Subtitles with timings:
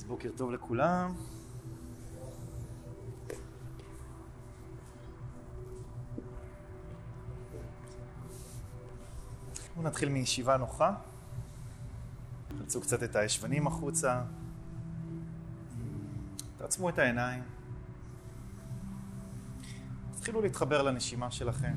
[0.00, 1.14] אז בוקר טוב לכולם.
[9.74, 10.94] בואו נתחיל מישיבה נוחה.
[12.48, 14.22] תרצו קצת את הישבנים החוצה.
[16.56, 17.42] תעצמו את העיניים.
[20.16, 21.76] תתחילו להתחבר לנשימה שלכם.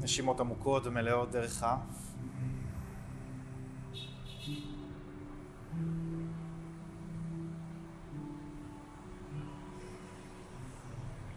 [0.00, 2.05] נשימות עמוקות ומלאות דרך האף.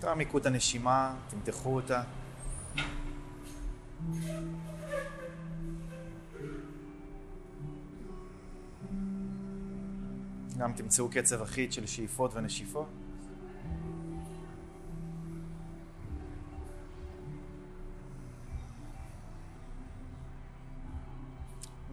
[0.10, 2.04] תעמיקו את הנשימה, תמתחו אותה.
[10.58, 12.88] גם תמצאו קצב אחיד של שאיפות ונשיפות.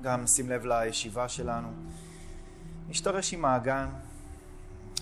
[0.01, 1.69] גם שים לב לישיבה שלנו.
[2.89, 3.89] נשתרש עם האגן,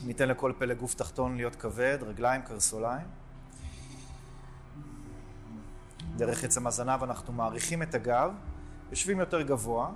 [0.03, 3.07] ניתן לכל פלג גוף תחתון להיות כבד, רגליים, קרסוליים.
[6.17, 8.33] דרך עצם הזנב אנחנו מעריכים את הגב,
[8.91, 9.91] יושבים יותר גבוה.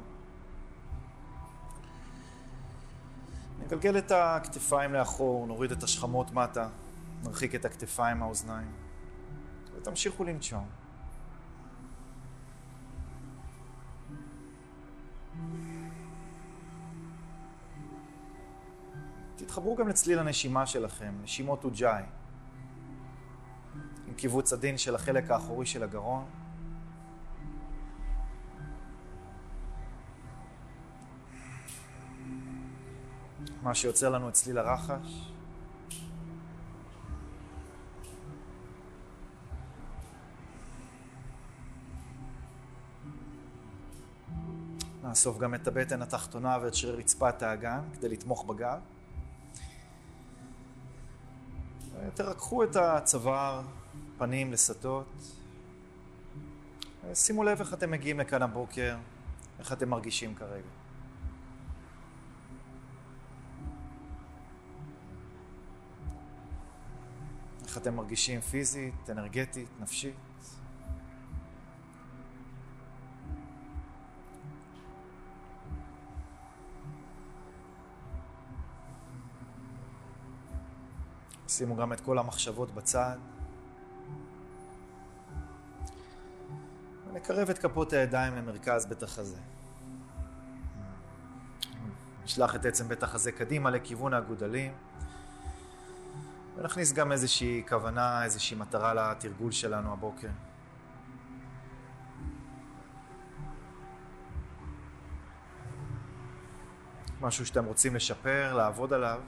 [3.58, 6.68] נגלגל את הכתפיים לאחור, נוריד את השכמות מטה,
[7.22, 8.72] נרחיק את הכתפיים מהאוזניים,
[9.76, 10.77] ותמשיכו לנשום.
[19.58, 22.02] תתחברו גם לצליל הנשימה שלכם, נשימות אוג'אי,
[24.06, 26.24] עם קיבוץ עדין של החלק האחורי של הגרון.
[33.62, 35.32] מה שיוצר לנו את צליל הרחש.
[45.02, 48.97] נאסוף גם את הבטן התחתונה ואת שריר רצפת האגן כדי לתמוך בגב.
[52.14, 53.62] תרככו את הצוואר,
[54.18, 55.06] פנים לסטות.
[57.14, 58.96] שימו לב איך אתם מגיעים לכאן הבוקר,
[59.58, 60.68] איך אתם מרגישים כרגע.
[67.64, 70.27] איך אתם מרגישים פיזית, אנרגטית, נפשית.
[81.58, 83.16] שימו גם את כל המחשבות בצד.
[87.08, 89.36] ונקרב את כפות הידיים למרכז בית החזה.
[92.24, 94.72] נשלח את עצם בית החזה קדימה לכיוון האגודלים.
[96.56, 100.28] ונכניס גם איזושהי כוונה, איזושהי מטרה לתרגול שלנו הבוקר.
[107.20, 109.20] משהו שאתם רוצים לשפר, לעבוד עליו.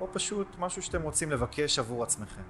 [0.00, 2.42] או פשוט משהו שאתם רוצים לבקש עבור עצמכם.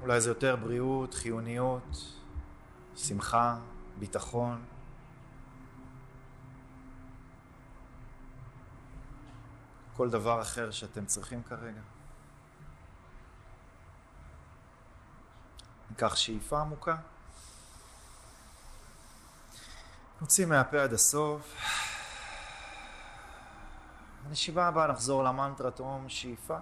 [0.00, 2.18] אולי זה יותר בריאות, חיוניות,
[2.96, 3.58] שמחה,
[3.98, 4.64] ביטחון.
[9.96, 11.80] כל דבר אחר שאתם צריכים כרגע.
[15.90, 16.96] ניקח שאיפה עמוקה.
[20.22, 21.54] נוציא מהפה עד הסוף.
[24.28, 26.56] בנשיבה הבאה נחזור למנטרת אום שאיפה.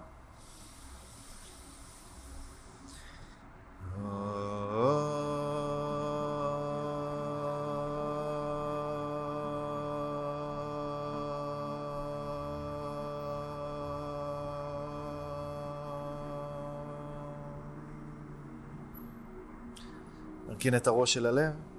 [20.47, 21.70] נרכין את הראש של הלב.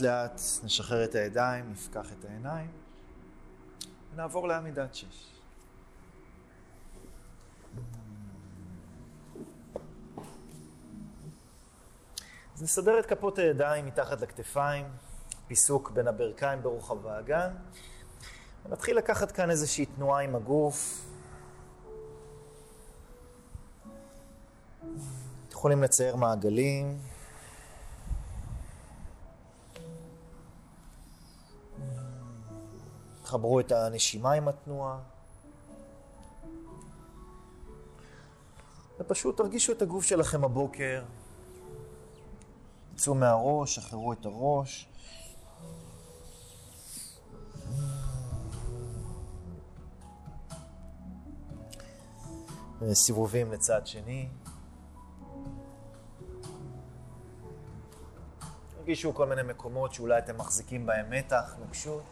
[0.00, 2.70] לאט נשחרר את הידיים, נפקח את העיניים,
[4.12, 5.30] ונעבור לעמידת שש.
[12.54, 14.86] אז נסדר את כפות הידיים מתחת לכתפיים,
[15.46, 17.54] פיסוק בין הברכיים ברוחב האגן,
[18.66, 21.04] ונתחיל לקחת כאן איזושהי תנועה עם הגוף.
[25.50, 27.13] יכולים לצייר מעגלים.
[33.34, 34.98] תחברו את הנשימה עם התנועה.
[38.98, 41.04] ופשוט תרגישו את הגוף שלכם הבוקר.
[42.94, 44.88] יצאו מהראש, שחררו את הראש.
[52.92, 54.28] סיבובים לצד שני.
[58.76, 62.02] תרגישו כל מיני מקומות שאולי אתם מחזיקים בהם מתח, נוקשות.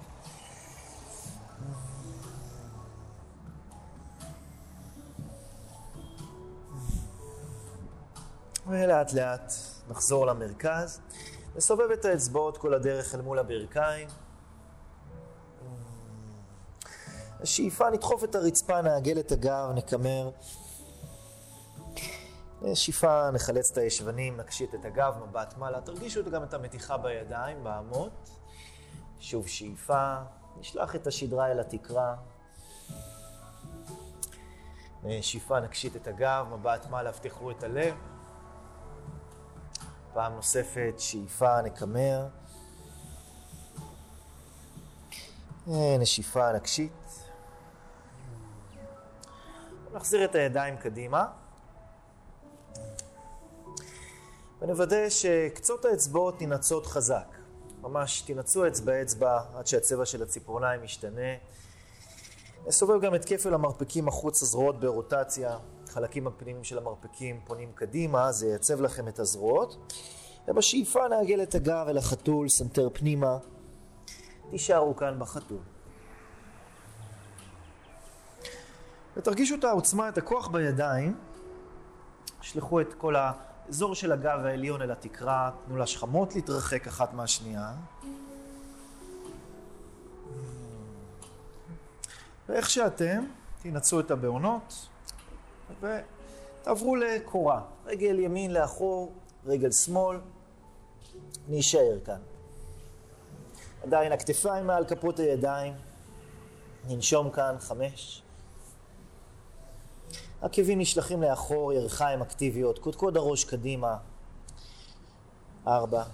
[8.73, 9.53] ולאט לאט
[9.89, 11.01] נחזור למרכז,
[11.57, 14.09] נסובב את האצבעות כל הדרך אל מול הברכיים.
[17.41, 20.31] השאיפה נדחוף את הרצפה, נעגל את הגב, נקמר.
[22.75, 25.81] שאיפה, נחלץ את הישבנים, נקשיט את הגב, מבט מעלה.
[25.81, 28.31] תרגישו גם את המתיחה בידיים, באמות.
[29.21, 30.17] שוב שאיפה,
[30.57, 32.15] נשלח את השדרה אל התקרה.
[35.21, 37.95] שאיפה, נקשיט את הגב, מבט מעלה, הבטיחו את הלב.
[40.15, 42.27] פעם נוספת, שאיפה, נקמר.
[45.99, 46.93] נשיפה, נקשית.
[49.93, 51.27] נחזיר את הידיים קדימה.
[54.63, 57.37] ונוודא שקצות האצבעות ננעצות חזק.
[57.81, 61.37] ממש תנעצו אצבע אצבע עד שהצבע של הציפורניים משתנה.
[62.67, 65.59] נסובב גם את כפל המרפקים החוצה הזרועות ברוטציה.
[65.93, 69.93] חלקים הפנימיים של המרפקים פונים קדימה, זה ייצב לכם את הזרועות.
[70.49, 73.39] ובשאיפה נעגל את הגב אל החתול, סנטר פנימה.
[74.51, 75.59] תישארו כאן בחתול.
[79.17, 81.17] ותרגישו את העוצמה, את הכוח בידיים.
[82.41, 87.73] שלחו את כל האזור של הגב העליון אל התקרה, תנו לשכמות להתרחק אחת מהשנייה.
[92.49, 93.25] ואיך שאתם,
[93.63, 94.89] תנעצו את הבעונות
[95.81, 97.61] ותעברו לקורה.
[97.87, 99.13] רגל ימין לאחור,
[99.47, 100.21] רגל שמאל,
[101.49, 102.21] נישאר כאן.
[103.83, 105.75] עדיין הכתפיים מעל כפות הידיים,
[106.89, 108.23] ננשום כאן, חמש.
[110.43, 113.97] עקבים נשלחים לאחור, ירכיים אקטיביות, קודקוד הראש קדימה,
[115.67, 116.05] ארבע.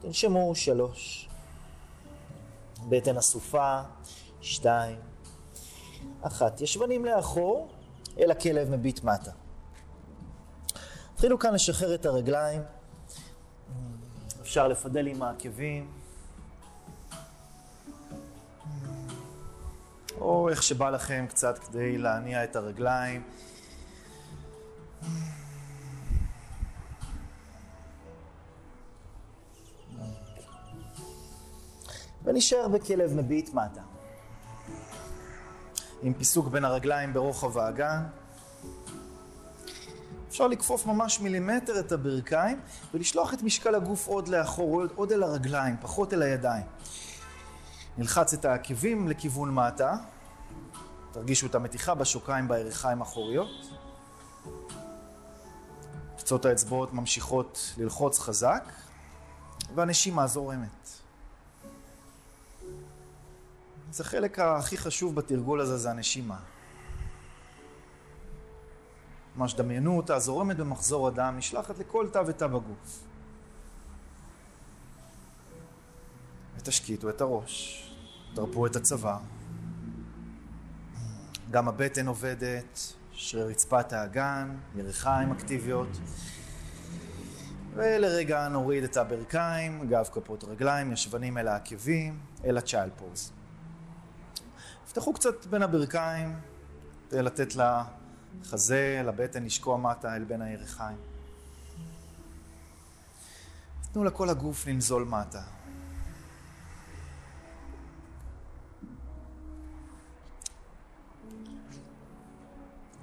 [0.00, 1.28] תנשמו, שלוש.
[2.88, 3.80] בטן אסופה,
[4.40, 4.98] שתיים.
[6.22, 6.60] אחת.
[6.60, 7.68] ישבנים לאחור,
[8.18, 9.30] אל הכלב מביט מטה.
[11.14, 12.62] התחילו כאן לשחרר את הרגליים.
[14.40, 15.90] אפשר לפדל עם העקבים.
[20.20, 23.22] או איך שבא לכם קצת כדי להניע את הרגליים.
[32.24, 33.89] ונשאר בכלב מביט מטה.
[36.02, 38.02] עם פיסוק בין הרגליים ברוחב האגן.
[40.28, 42.60] אפשר לכפוף ממש מילימטר את הברכיים
[42.94, 46.66] ולשלוח את משקל הגוף עוד לאחור, עוד אל הרגליים, פחות אל הידיים.
[47.98, 49.94] נלחץ את העקבים לכיוון מטה,
[51.12, 53.48] תרגישו את המתיחה בשוקיים בירכיים האחוריות.
[56.16, 58.64] קצות האצבעות ממשיכות ללחוץ חזק,
[59.74, 60.99] והנשימה זורמת.
[63.92, 66.38] זה החלק הכי חשוב בתרגול הזה, זה הנשימה.
[69.36, 73.02] ממש דמיינו אותה, זורמת במחזור הדם, נשלחת לכל תא ותא בגוף.
[76.56, 77.84] ותשקיטו את הראש,
[78.34, 79.18] תרפו את הצוואר.
[81.50, 82.78] גם הבטן עובדת,
[83.12, 85.88] שרי רצפת האגן, ירכיים אקטיביות.
[87.74, 93.32] ולרגע נוריד את הברכיים, גב כפות רגליים, ישבנים אל העקבים, אל הצ'יילד פוז.
[94.90, 96.36] פתחו קצת בין הברכיים,
[97.12, 100.96] לתת לחזה, לבטן, לשקוע מטה אל בין הירכיים.
[103.92, 105.42] תנו לכל הגוף לנזול מטה.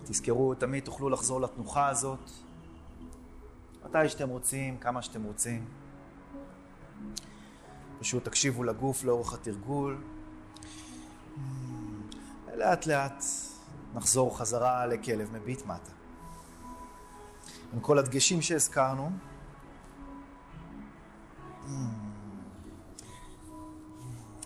[0.03, 2.29] תזכרו, תמיד תוכלו לחזור לתנוחה הזאת,
[3.85, 5.65] מתי שאתם רוצים, כמה שאתם רוצים.
[7.99, 9.97] פשוט תקשיבו לגוף לאורך התרגול.
[12.57, 13.23] לאט לאט
[13.93, 15.91] נחזור חזרה לכלב מביט מטה.
[17.73, 19.09] עם כל הדגשים שהזכרנו.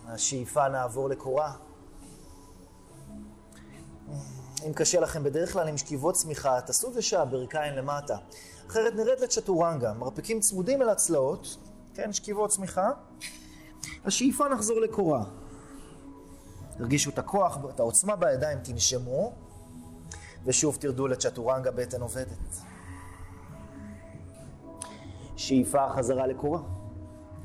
[0.08, 1.54] השאיפה נעבור לקורה.
[4.68, 8.18] אם קשה לכם בדרך כלל עם שכיבות צמיחה, תעשו זה שהברכיים למטה.
[8.68, 11.58] אחרת נרד לצ'טורנגה, מרפקים צמודים אל הצלעות,
[11.94, 12.90] כן, שכיבות צמיחה.
[14.06, 15.24] השאיפה נחזור לקורה.
[16.82, 19.34] תרגישו את הכוח, את העוצמה בידיים, תנשמו,
[20.46, 22.56] ושוב תרדו לצ'טורנגה, בטן עובדת.
[25.36, 26.60] שאיפה חזרה לקורה.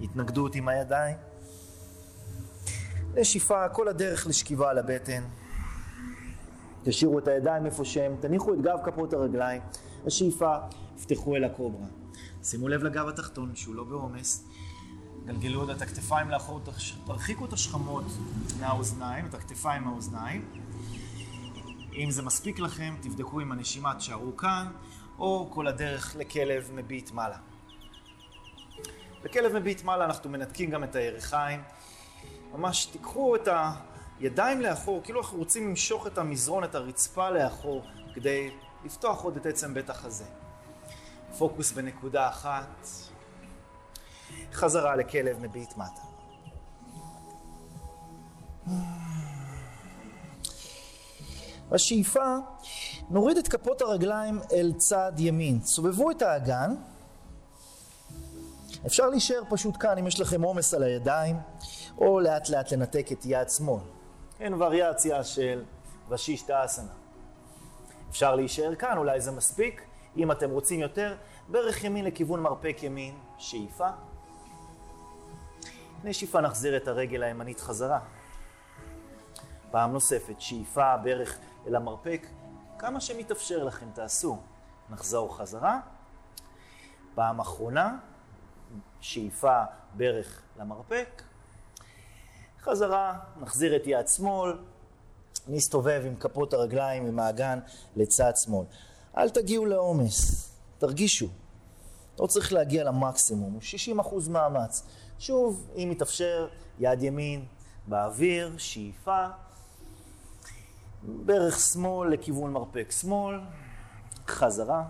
[0.00, 1.16] התנגדות עם הידיים.
[3.14, 5.22] לשאיפה כל הדרך לשכיבה על הבטן.
[6.82, 9.62] תשאירו את הידיים איפה שהם, תניחו את גב כפות הרגליים,
[10.06, 10.56] השאיפה,
[10.96, 11.86] יפתחו אל הקוברה.
[12.42, 14.44] שימו לב לגב התחתון שהוא לא בעומס,
[15.26, 16.60] גלגלו את הכתפיים לאחור,
[17.06, 18.04] תרחיקו את השכמות
[18.60, 20.44] מהאוזניים, את הכתפיים מהאוזניים.
[21.94, 24.72] אם זה מספיק לכם, תבדקו עם הנשימה, תשארו כאן,
[25.18, 27.36] או כל הדרך לכלב מביט מעלה.
[29.24, 31.62] בכלב מביט מעלה אנחנו מנתקים גם את הירכיים.
[32.52, 33.48] ממש תיקחו את
[34.20, 38.50] הידיים לאחור, כאילו אנחנו רוצים למשוך את המזרון, את הרצפה לאחור, כדי
[38.84, 40.24] לפתוח עוד את עצם בית החזה.
[41.38, 42.88] פוקוס בנקודה אחת,
[44.56, 46.00] חזרה לכלב מביט מטה.
[51.70, 52.36] בשאיפה
[53.10, 55.60] נוריד את כפות הרגליים אל צד ימין.
[55.62, 56.74] סובבו את האגן.
[58.86, 61.36] אפשר להישאר פשוט כאן אם יש לכם עומס על הידיים,
[61.98, 63.80] או לאט לאט לנתק את יד שמאל.
[64.40, 65.64] אין וריאציה של
[66.08, 66.92] ושישתא אסנה.
[68.10, 69.82] אפשר להישאר כאן, אולי זה מספיק.
[70.16, 71.16] אם אתם רוצים יותר,
[71.48, 73.88] ברך ימין לכיוון מרפק ימין, שאיפה.
[76.04, 78.00] נשיפה נחזיר את הרגל הימנית חזרה.
[79.70, 82.26] פעם נוספת, שאיפה, ברך אל המרפק,
[82.78, 84.38] כמה שמתאפשר לכם תעשו.
[84.90, 85.80] נחזור חזרה.
[87.14, 87.98] פעם אחרונה,
[89.00, 89.62] שאיפה,
[89.94, 91.22] ברך למרפק.
[92.60, 94.58] חזרה, נחזיר את יד שמאל,
[95.48, 97.58] נסתובב עם כפות הרגליים עם האגן
[97.96, 98.66] לצד שמאל.
[99.16, 101.28] אל תגיעו לעומס, תרגישו.
[102.20, 103.60] לא צריך להגיע למקסימום, הוא
[104.26, 104.82] 60% מאמץ.
[105.18, 107.44] שוב, אם מתאפשר, יד ימין
[107.86, 109.26] באוויר, שאיפה,
[111.02, 113.40] ברך שמאל לכיוון מרפק שמאל,
[114.26, 114.84] חזרה,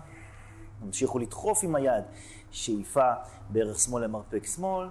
[0.79, 2.03] תמשיכו לדחוף עם היד,
[2.51, 3.11] שאיפה,
[3.49, 4.89] ברך שמאל למרפק שמאל,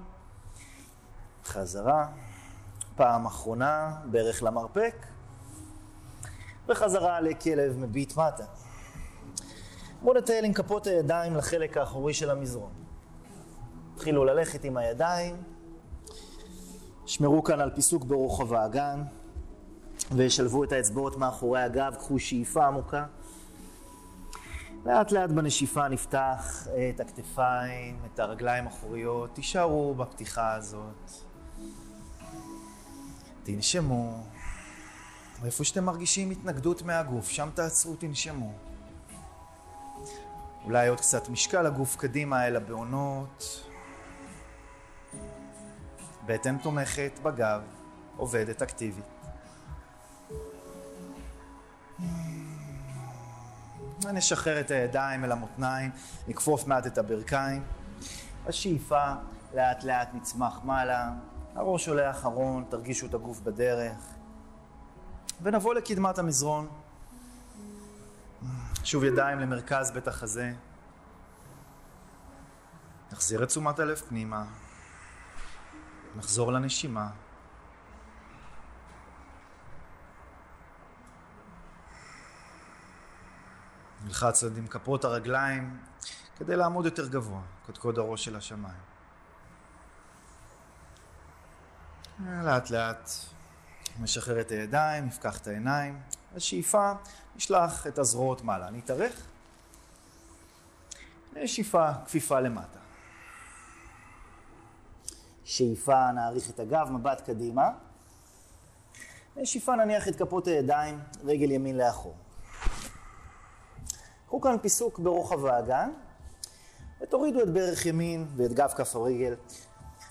[1.45, 2.07] חזרה,
[2.97, 5.07] פעם אחרונה, ברך למרפק,
[6.69, 8.45] וחזרה לכלב מביט מטה.
[10.03, 12.86] בואו נטייל עם כפות הידיים לחלק האחורי של המזרון.
[13.97, 15.37] התחילו ללכת עם הידיים,
[17.07, 19.03] שמרו כאן על פיסוק ברוחב האגן,
[20.17, 23.05] ושלבו את האצבעות מאחורי הגב, קחו שאיפה עמוקה.
[24.85, 31.11] לאט לאט בנשיפה נפתח את הכתפיים, את הרגליים האחוריות, תישארו בפתיחה הזאת.
[33.43, 34.25] תנשמו.
[35.43, 38.53] ואיפה שאתם מרגישים התנגדות מהגוף, שם תעצרו, תנשמו.
[40.65, 43.67] אולי עוד קצת משקל הגוף קדימה אל הבעונות.
[46.27, 47.63] בטן תומכת בגב,
[48.17, 49.05] עובדת אקטיבית.
[54.13, 55.91] נשחרר את הידיים אל המותניים,
[56.29, 57.63] נכפוף מעט את הברכיים.
[58.47, 59.13] השאיפה,
[59.55, 61.13] לאט לאט נצמח מעלה,
[61.55, 63.97] הראש עולה אחרון, תרגישו את הגוף בדרך.
[65.43, 66.69] ונבוא לקדמת המזרון.
[68.85, 70.53] שוב ידיים למרכז בית החזה.
[73.13, 74.45] נחזיר את תשומת הלב פנימה.
[76.17, 77.11] נחזור לנשימה.
[84.05, 85.81] נלחץ עוד עם כפות הרגליים
[86.37, 88.81] כדי לעמוד יותר גבוה, קודקוד הראש של השמיים.
[92.45, 93.11] לאט לאט
[94.01, 96.01] משחרר את הידיים, נפקח את העיניים.
[96.37, 96.93] השאיפה,
[97.37, 98.71] נשלח את הזרועות מעלה.
[98.71, 99.13] נתארך.
[101.33, 102.86] נשיפה, כפיפה למטה.
[105.47, 107.71] שאיפה, נאריך את הגב, מבט קדימה.
[109.37, 112.15] נשיפה, נניח את כפות הידיים, רגל ימין לאחור.
[114.27, 115.91] קחו כאן פיסוק ברוחב האגן,
[117.03, 119.35] ותורידו את ברך ימין ואת גב כף הרגל.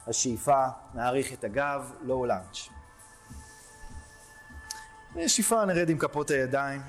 [0.08, 2.70] השאיפה, נאריך את הגב, לואו לאנץ'.
[5.28, 6.82] שאיפה, נרד עם כפות הידיים.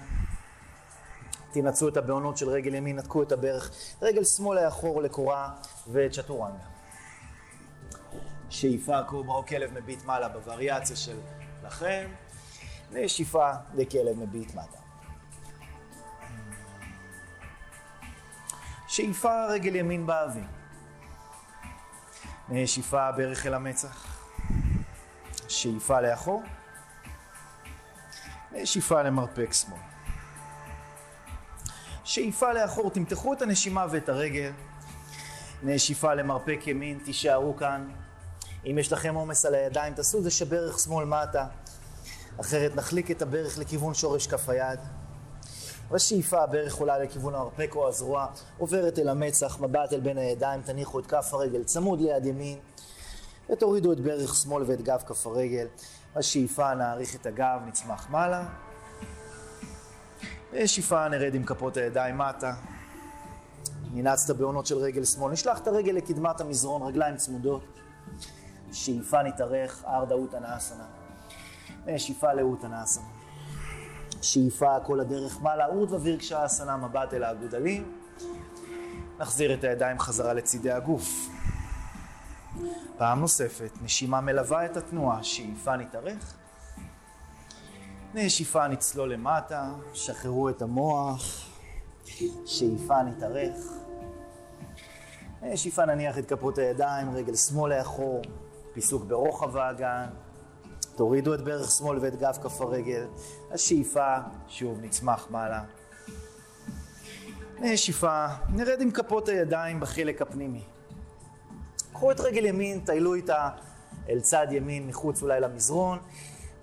[1.52, 3.70] תנעצו את הבעונות של רגל ימין, נתקו את הברך.
[4.02, 5.50] רגל שמאל לאחור לקורה
[5.92, 6.75] וצ'טורנגה.
[8.50, 11.18] שאיפה, קוברה או כלב מביט מעלה בווריאציה של
[11.64, 12.06] לכם.
[12.92, 14.78] ושאיפה לכלב מביט מטה.
[18.88, 20.44] שאיפה רגל ימין באוויר.
[22.48, 24.18] נשיפה ברך אל המצח.
[25.48, 26.42] שאיפה לאחור.
[28.52, 29.78] נשיפה למרפק שמאל.
[32.04, 34.52] שאיפה לאחור, תמתחו את הנשימה ואת הרגל.
[35.62, 37.88] נשיפה למרפק ימין, תישארו כאן.
[38.70, 41.46] אם יש לכם עומס על הידיים, תעשו את זה שברך שמאל מטה.
[42.40, 44.78] אחרת נחליק את הברך לכיוון שורש כף היד.
[45.90, 48.26] בשאיפה הברך עולה לכיוון המרפק או הזרוע,
[48.58, 52.58] עוברת אל המצח, מבט אל בין הידיים, תניחו את כף הרגל צמוד ליד ימין,
[53.50, 55.66] ותורידו את ברך שמאל ואת גב כף הרגל.
[56.16, 58.44] בשאיפה נאריך את הגב, נצמח מעלה.
[60.66, 62.54] שאיפה נרד עם כפות הידיים מטה.
[63.94, 65.32] ננעצת בעונות של רגל שמאל.
[65.32, 67.62] נשלח את הרגל לקדמת המזרון, רגליים צמודות.
[68.72, 70.84] שאיפה נתארך, ארדה אוטנה אסנה.
[71.96, 73.04] שאיפה לאוטנה אסנה.
[74.22, 77.92] שאיפה כל הדרך מעלה, אורדווה וירקשה אסנה, מבט אל האגודלים.
[79.18, 81.28] נחזיר את הידיים חזרה לצידי הגוף.
[82.98, 86.34] פעם נוספת, נשימה מלווה את התנועה, שאיפה נתארך.
[88.14, 91.48] נשיפה נצלול למטה, שחררו את המוח,
[92.46, 93.56] שאיפה נתארך.
[95.42, 98.22] נשיפה נניח את כפות הידיים, רגל שמאל לאחור,
[98.76, 100.06] פיסוק ברוחב האגן,
[100.96, 103.06] תורידו את ברך שמאל ואת גב כף הרגל,
[103.50, 104.16] השאיפה,
[104.48, 105.62] שוב נצמח מעלה.
[107.58, 110.64] נשיפה, נרד עם כפות הידיים בחלק הפנימי.
[111.92, 113.48] קחו את רגל ימין, טיילו איתה
[114.08, 115.98] אל צד ימין מחוץ אולי למזרון,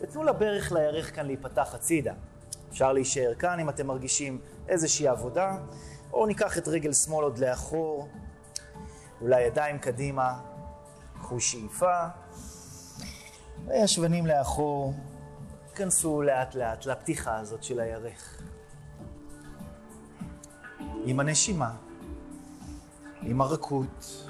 [0.02, 2.14] ותנו לברך לירך כאן להיפתח הצידה.
[2.70, 5.58] אפשר להישאר כאן אם אתם מרגישים איזושהי עבודה,
[6.14, 8.08] או ניקח את רגל שמאל עוד לאחור,
[9.22, 10.53] אולי ידיים קדימה,
[11.24, 12.08] קחו שאיפה,
[13.66, 14.94] והשבנים לאחור,
[15.76, 18.42] כנסו לאט לאט לפתיחה הזאת של הירך.
[21.06, 21.72] עם הנשימה,
[23.22, 24.28] עם הרכות.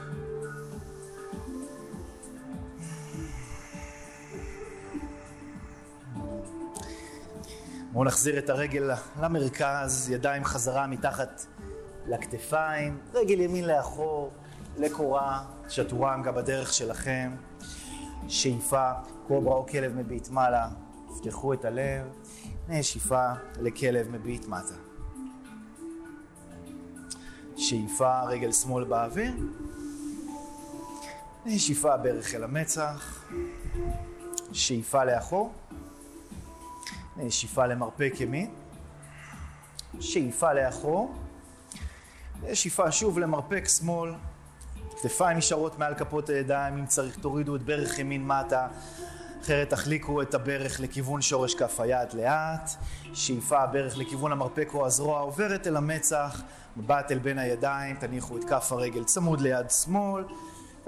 [7.92, 11.46] בואו נחזיר את הרגל למרכז, ידיים חזרה מתחת
[12.08, 14.32] לכתפיים, רגל ימין לאחור,
[14.77, 17.32] לקורה, שטורנגה בדרך שלכם,
[18.27, 18.92] שאיפה,
[19.27, 20.70] קוברה או כלב מביט מעלה,
[21.08, 22.08] תפתחו את הלב,
[22.68, 24.75] נשיפה לכלב מביט מטה.
[27.58, 29.34] שאיפה, רגל שמאל באוויר,
[31.46, 33.24] נשיפה ברך אל המצח,
[34.51, 35.53] שאיפה לאחור,
[37.30, 38.51] שאיפה למרפק ימין,
[40.00, 41.15] שאיפה לאחור,
[42.54, 44.13] שאיפה שוב למרפק שמאל,
[45.04, 48.68] כתפיים נשארות מעל כפות הידיים, אם צריך תורידו את ברך ימין מטה,
[49.42, 52.70] אחרת תחליקו את הברך לכיוון שורש כף היד לאט,
[53.13, 56.42] שאיפה הברך לכיוון המרפק או הזרוע עוברת אל המצח,
[56.78, 60.24] מבט אל בין הידיים, תניחו את כף הרגל צמוד ליד שמאל,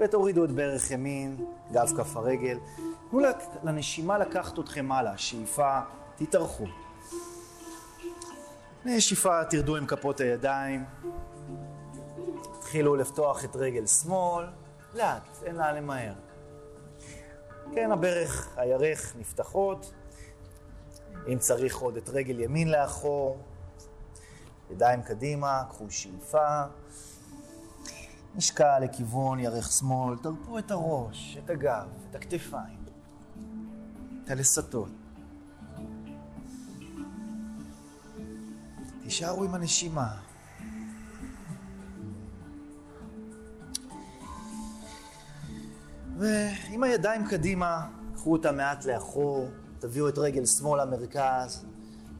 [0.00, 1.36] ותורידו את ברך ימין,
[1.72, 2.58] גב כף הרגל.
[3.10, 3.20] תנו
[3.64, 5.80] לנשימה לקחת אתכם הלאה, שאיפה
[6.16, 6.66] תתארחו.
[8.84, 10.84] נשיפה, תרדו עם כפות הידיים.
[12.76, 14.46] תתחילו לפתוח את רגל שמאל,
[14.94, 16.14] לאט, אין לה למהר.
[17.74, 19.92] כן, הברך, הירך נפתחות.
[21.28, 23.38] אם צריך עוד את רגל ימין לאחור,
[24.70, 26.62] ידיים קדימה, קחו שאיפה.
[28.34, 32.84] נשקע לכיוון ירך שמאל, תרפו את הראש, את הגב, את הכתפיים,
[34.24, 34.90] את הלסתות.
[39.02, 40.25] תישארו עם הנשימה.
[46.18, 49.48] ועם הידיים קדימה, קחו אותה מעט לאחור,
[49.78, 51.64] תביאו את רגל שמאל למרכז,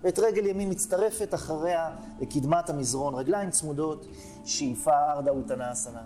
[0.02, 4.06] ואת רגל ימין מצטרפת אחריה לקדמת המזרון, רגליים צמודות,
[4.44, 6.02] שאיפה ארדה אוטנאסנה.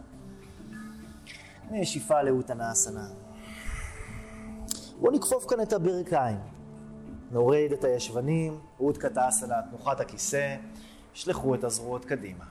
[1.82, 3.08] שאיפה לאוטנאסנה.
[5.00, 6.38] בואו נכפוף כאן את הברכיים.
[7.30, 10.56] נוריד את הישבנים, אודקה אסנה, תנוחת הכיסא,
[11.12, 12.44] שלחו את הזרועות קדימה.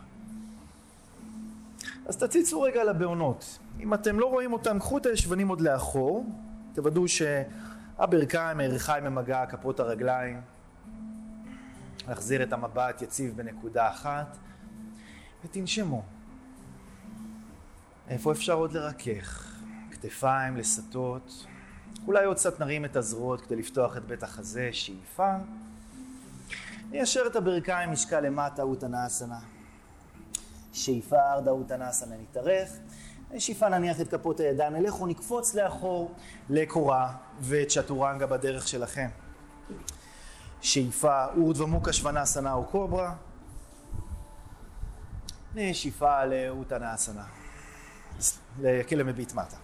[2.05, 3.59] אז תציצו רגע לבעונות.
[3.79, 6.25] אם אתם לא רואים אותם, קחו את הישבנים עוד לאחור,
[6.73, 10.41] תוודאו שהברכיים, הירכיים במגע, כפות הרגליים.
[12.07, 14.37] להחזיר את המבט יציב בנקודה אחת,
[15.45, 16.03] ותנשמו.
[18.07, 19.55] איפה אפשר עוד לרכך?
[19.91, 21.45] כתפיים, לסטות.
[22.07, 25.33] אולי עוד קצת נרים את הזרועות כדי לפתוח את בית החזה, שאיפה.
[26.91, 29.39] ניישר את הברכיים, משקע למטה, אוטנאסנה.
[30.79, 32.69] שאיפה, ארדה אוטנאסנה, נתארך.
[33.37, 36.11] שאיפה נניח את כפות הידיים, נלך ונקפוץ לאחור
[36.49, 39.09] לקורה ואת צ'טורנגה בדרך שלכם.
[40.61, 43.15] שאיפה, אורד ומוקה שוונסנה או קוברה.
[45.55, 47.25] נשיפה לאוטנאסנה,
[48.59, 49.57] לכלא מביט מטה.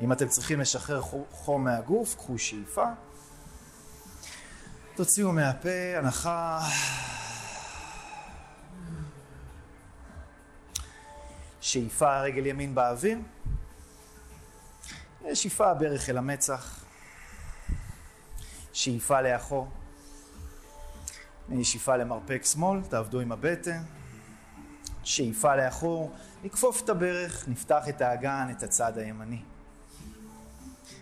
[0.00, 2.86] אם אתם צריכים לשחרר חום מהגוף, קחו שאיפה.
[4.94, 6.60] תוציאו מהפה, הנחה.
[11.66, 13.18] שאיפה רגל ימין באוויר.
[15.34, 16.84] שאיפה ברך אל המצח.
[18.72, 19.68] שאיפה לאחור.
[21.62, 23.82] שאיפה למרפק שמאל, תעבדו עם הבטן.
[25.04, 26.12] שאיפה לאחור,
[26.44, 29.42] נכפוף את הברך, נפתח את האגן, את הצד הימני.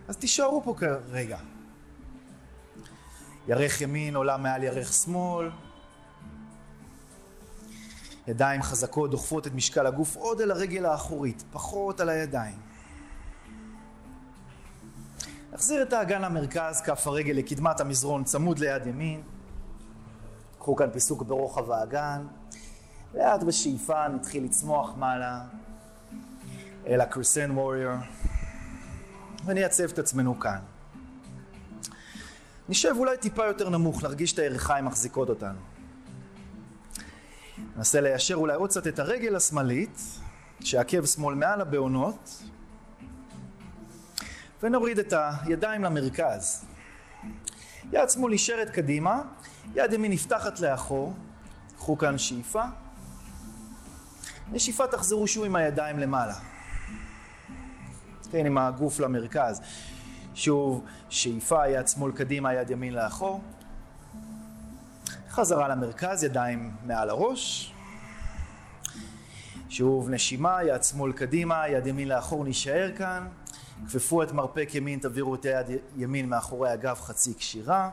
[0.08, 1.38] אז תישארו פה כרגע.
[3.48, 5.50] ירך ימין עולה מעל ירך שמאל.
[8.26, 12.58] ידיים חזקות דוחפות את משקל הגוף עוד אל הרגל האחורית, פחות על הידיים.
[15.52, 19.22] נחזיר את האגן למרכז, כף הרגל לקדמת המזרון צמוד ליד ימין.
[20.58, 22.26] קחו כאן פיסוק ברוחב האגן.
[23.14, 25.44] לאט בשאיפה נתחיל לצמוח מעלה
[26.86, 27.94] אל הקרסן ווריור
[29.44, 30.58] ונייצב את עצמנו כאן.
[32.68, 35.58] נשב אולי טיפה יותר נמוך, נרגיש את הירכיים מחזיקות אותנו.
[37.76, 40.00] ננסה ליישר אולי עוד קצת את הרגל השמאלית,
[40.60, 42.42] שעקב שמאל מעל הבעונות,
[44.62, 46.64] ונוריד את הידיים למרכז.
[47.92, 49.22] יד שמאל נשארת קדימה,
[49.74, 51.14] יד ימין נפתחת לאחור,
[51.76, 52.62] קחו כאן שאיפה.
[54.52, 56.34] נשיפה תחזרו שוב עם הידיים למעלה.
[58.30, 59.60] כן, עם הגוף למרכז.
[60.34, 63.40] שוב, שאיפה, יד שמאל קדימה, יד ימין לאחור.
[65.34, 67.74] חזרה למרכז, ידיים מעל הראש.
[69.68, 73.28] שוב נשימה, יד שמאל קדימה, יד ימין לאחור, נשאר כאן.
[73.88, 75.66] כפפו את מרפק ימין, תעבירו את היד
[75.96, 77.90] ימין מאחורי הגב חצי קשירה,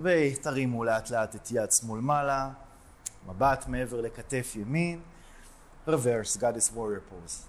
[0.00, 2.50] ותרימו לאט לאט את יד שמאל מעלה,
[3.26, 5.00] מבט מעבר לכתף ימין,
[5.88, 7.42] reverse, goddess warrior pose.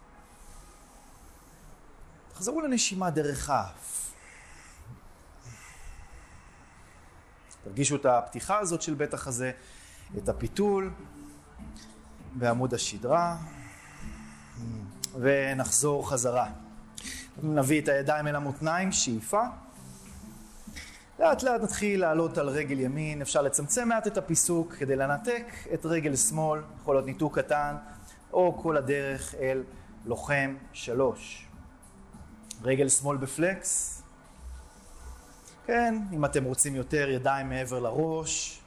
[2.34, 4.07] תחזרו לנשימה דרך האף.
[7.68, 9.52] תרגישו את הפתיחה הזאת של בית החזה,
[10.18, 10.92] את הפיתול
[12.34, 13.38] בעמוד השדרה,
[15.20, 16.50] ונחזור חזרה.
[17.44, 19.42] נביא את הידיים אל המותניים, שאיפה.
[21.20, 25.86] לאט לאט נתחיל לעלות על רגל ימין, אפשר לצמצם מעט את הפיסוק כדי לנתק את
[25.86, 27.76] רגל שמאל, יכול להיות ניתוק קטן,
[28.34, 29.64] או כל הדרך אל
[30.06, 31.48] לוחם שלוש.
[32.64, 33.97] רגל שמאל בפלקס.
[35.68, 38.62] כן, אם אתם רוצים יותר ידיים מעבר לראש.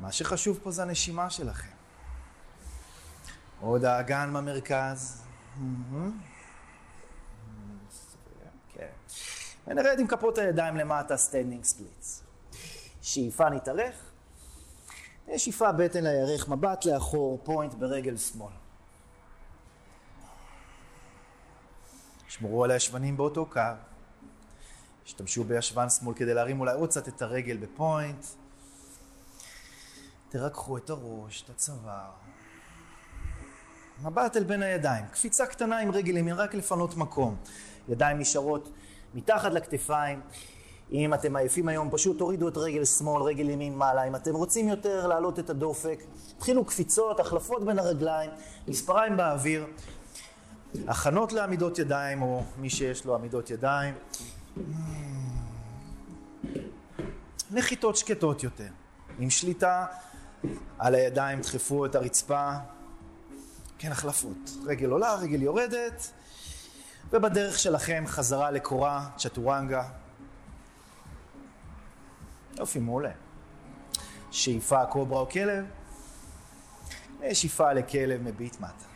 [0.00, 1.76] מה שחשוב פה זה הנשימה שלכם.
[3.60, 5.22] עוד האגן במרכז.
[8.74, 8.88] כן.
[9.66, 12.22] ונרד עם כפות הידיים למטה, standing splits.
[13.02, 13.94] שאיפה נתארך.
[15.36, 18.52] נשיפה בטן לירך, מבט לאחור, point ברגל שמאל.
[22.28, 23.60] שמרו על הישבנים באותו קו.
[25.06, 28.26] השתמשו בישבן שמאל כדי להרים אולי עוד קצת את הרגל ב point.
[30.28, 32.10] תרככו את הראש, את הצוואר.
[34.02, 35.04] מבט אל בין הידיים.
[35.06, 37.36] קפיצה קטנה עם רגל ימין, רק לפנות מקום.
[37.88, 38.70] ידיים נשארות
[39.14, 40.20] מתחת לכתפיים.
[40.92, 44.04] אם אתם עייפים היום, פשוט תורידו את רגל שמאל, רגל ימין מעלה.
[44.04, 46.02] אם אתם רוצים יותר להעלות את הדופק,
[46.36, 48.30] תתחילו קפיצות, החלפות בין הרגליים,
[48.68, 49.66] מספריים באוויר.
[50.88, 53.94] הכנות לעמידות ידיים, או מי שיש לו עמידות ידיים.
[57.50, 58.68] נחיתות שקטות יותר.
[59.18, 59.86] עם שליטה
[60.78, 62.52] על הידיים, דחפו את הרצפה.
[63.78, 64.50] כן, החלפות.
[64.66, 66.10] רגל עולה, רגל יורדת,
[67.12, 69.88] ובדרך שלכם חזרה לקורה, צ'טורנגה.
[72.58, 73.10] יופי, מעולה.
[74.30, 75.64] שאיפה קוברה או כלב,
[77.20, 78.95] ושאיפה לכלב מביט מטה.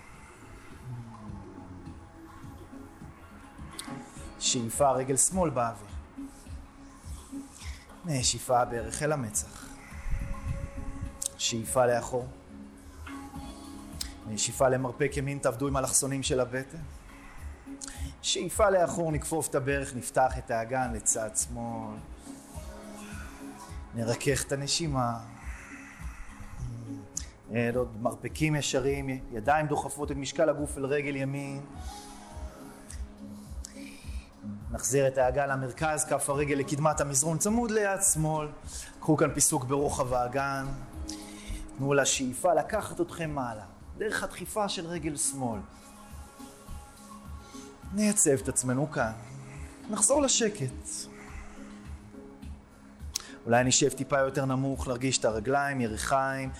[4.40, 5.88] שאיפה רגל שמאל באוויר.
[8.05, 9.66] נשיפה בערך אל המצח.
[11.38, 12.26] שאיפה לאחור.
[14.29, 16.79] נשיפה למרפק ימין, תעבדו עם אלכסונים של הבטן.
[18.22, 21.96] שאיפה לאחור, נכפוף את הברך, נפתח את האגן לצד שמאל.
[23.94, 25.18] נרכך את הנשימה.
[27.74, 31.61] עוד מרפקים ישרים, ידיים דוחפות את משקל הגוף אל רגל ימין.
[34.73, 38.49] נחזיר את האגן למרכז, כף הרגל לקדמת המזרון צמוד ליד שמאל.
[39.01, 40.67] קחו כאן פיסוק ברוחב האגן.
[41.79, 43.65] תנו לשאיפה לקחת אתכם מעלה,
[43.99, 45.61] דרך הדחיפה של רגל שמאל.
[47.95, 49.13] נייצב את עצמנו כאן.
[49.91, 50.89] נחזור לשקט.
[53.47, 56.51] אולי נשב טיפה יותר נמוך, להרגיש את הרגליים, ירכיים.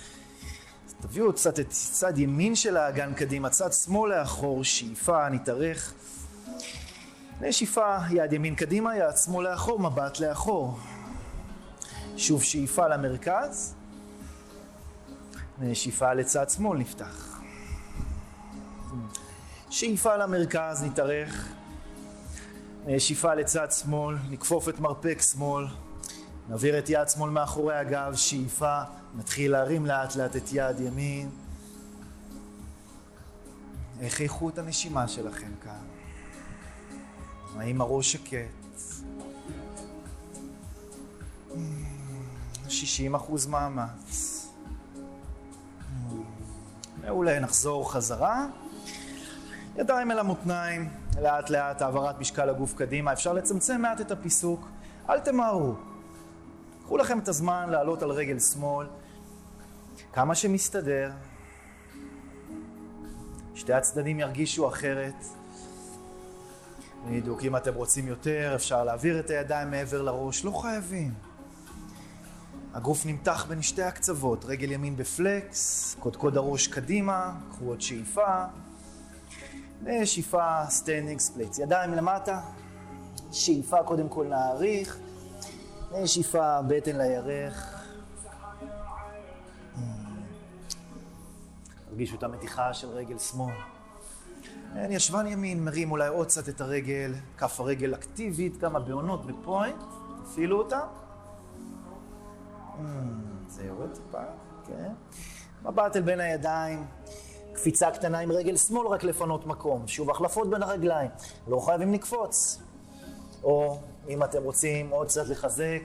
[1.01, 5.94] תביאו קצת את צד ימין של האגן קדימה, צד שמאל לאחור, שאיפה, נתארך.
[7.40, 10.79] נשיפה, יד ימין קדימה, יד שמאל לאחור, מבט לאחור.
[12.16, 13.74] שוב שאיפה למרכז.
[15.59, 17.40] נשיפה לצד שמאל נפתח.
[19.70, 21.48] שאיפה למרכז, נתארך.
[22.87, 25.66] נשיפה לצד שמאל, נכפוף את מרפק שמאל.
[26.48, 28.81] נעביר את יד שמאל מאחורי הגב, שאיפה.
[29.16, 31.31] נתחיל להרים לאט לאט את יד ימין.
[34.00, 35.89] איך איכות הנשימה שלכם כאן?
[37.56, 38.60] האם הראש שקט?
[42.68, 44.46] 60 אחוז מאמץ.
[47.04, 48.46] מעולה, נחזור חזרה.
[49.76, 50.88] ידיים אל המותניים,
[51.20, 53.12] לאט לאט העברת משקל הגוף קדימה.
[53.12, 54.68] אפשר לצמצם מעט את הפיסוק,
[55.10, 55.74] אל תמהרו.
[56.84, 58.86] קחו לכם את הזמן לעלות על רגל שמאל,
[60.12, 61.10] כמה שמסתדר.
[63.54, 65.39] שתי הצדדים ירגישו אחרת.
[67.08, 71.14] בדיוק, אם אתם רוצים יותר, אפשר להעביר את הידיים מעבר לראש, לא חייבים.
[72.74, 78.44] הגוף נמתח בין שתי הקצוות, רגל ימין ב flex, קודקוד הראש קדימה, קחו עוד שאיפה,
[79.85, 81.59] ונשיפה standing splits.
[81.58, 82.40] ידיים למטה,
[83.32, 84.98] שאיפה קודם כל נאריך,
[85.92, 87.84] ושאיפה בטן לירך.
[91.90, 93.54] תרגישו את המתיחה של רגל שמאל.
[94.74, 99.83] אני ישבן ימין, מרים אולי עוד קצת את הרגל, כף הרגל אקטיבית, כמה בעונות בפוינט,
[100.24, 100.80] תפעילו אותה.
[103.48, 104.22] זה יורד טיפה,
[104.66, 104.92] כן.
[105.62, 106.87] מבט אל בין הידיים,
[107.52, 109.88] קפיצה קטנה עם רגל שמאל רק לפנות מקום.
[109.88, 111.11] שוב, החלפות בין הרגליים,
[111.48, 112.62] לא חייבים לקפוץ.
[113.42, 115.83] או אם אתם רוצים עוד קצת לחזק,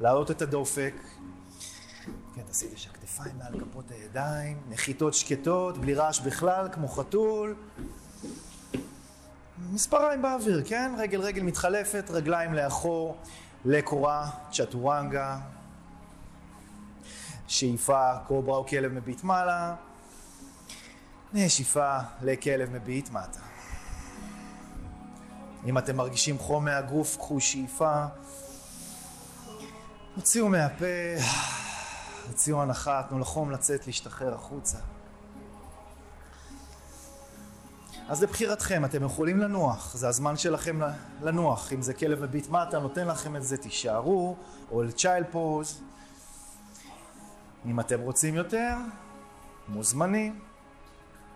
[0.00, 0.94] להעלות את הדופק.
[2.34, 7.54] כן, תעשי את שהכתפיים מעל כפות הידיים, נחיתות שקטות, בלי רעש בכלל, כמו חתול.
[9.74, 10.92] מספריים באוויר, כן?
[10.98, 13.16] רגל רגל מתחלפת, רגליים לאחור,
[13.64, 15.38] לקורה, צ'טורנגה,
[17.48, 19.74] שאיפה, קוברה או כלב מביט מעלה,
[21.32, 23.40] נשיפה לכלב מביט מטה.
[25.66, 28.04] אם אתם מרגישים חום מהגוף, קחו שאיפה,
[30.16, 30.86] הוציאו מהפה,
[32.26, 34.78] הוציאו הנחה, תנו לחום לצאת, להשתחרר החוצה.
[38.08, 40.80] אז לבחירתכם, אתם יכולים לנוח, זה הזמן שלכם
[41.22, 41.72] לנוח.
[41.72, 44.36] אם זה כלב מביט מטה, נותן לכם את זה, תישארו,
[44.70, 45.80] או לצ'יילד פוז.
[47.66, 48.74] אם אתם רוצים יותר,
[49.68, 50.40] מוזמנים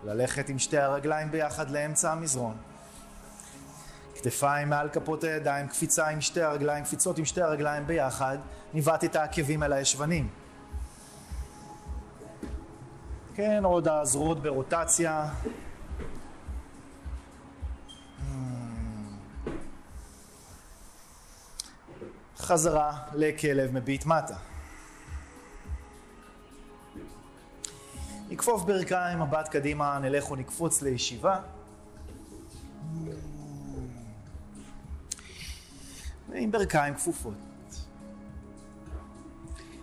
[0.03, 2.57] ללכת עם שתי הרגליים ביחד לאמצע המזרון.
[4.15, 8.37] כתפיים מעל כפות הידיים, קפיצה עם שתי הרגליים, קפיצות עם שתי הרגליים ביחד,
[8.73, 10.29] ניווט את העקבים אל הישבנים.
[13.35, 15.29] כן, עוד הזרועות ברוטציה.
[22.39, 24.35] חזרה לכלב מביט מטה.
[28.29, 31.39] נכפוף ברכיים, מבט קדימה, נלך ונקפוץ לישיבה.
[36.33, 37.33] עם ברכיים כפופות.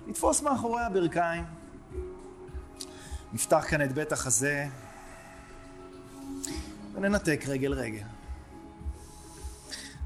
[0.06, 1.44] נתפוס מאחורי הברכיים,
[3.32, 4.66] נפתח כאן את בית החזה
[6.94, 8.15] וננתק רגל רגל.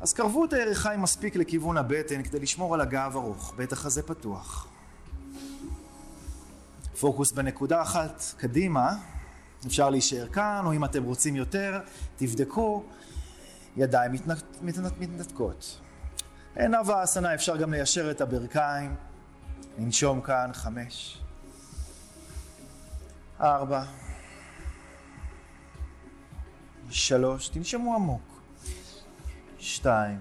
[0.00, 4.66] אז קרבו את הירכיים מספיק לכיוון הבטן כדי לשמור על הגב ארוך, בית החזה פתוח.
[7.00, 8.94] פוקוס בנקודה אחת קדימה,
[9.66, 11.80] אפשר להישאר כאן, או אם אתם רוצים יותר,
[12.16, 12.84] תבדקו,
[13.76, 14.38] ידיים מתנק...
[14.62, 14.92] מתנק...
[14.98, 15.80] מתנתקות.
[16.56, 18.94] אין אבה אסנה, אפשר גם ליישר את הברכיים,
[19.78, 21.22] לנשום כאן, חמש,
[23.40, 23.84] ארבע,
[26.90, 28.29] שלוש, תנשמו עמוק,
[29.60, 30.20] שתיים,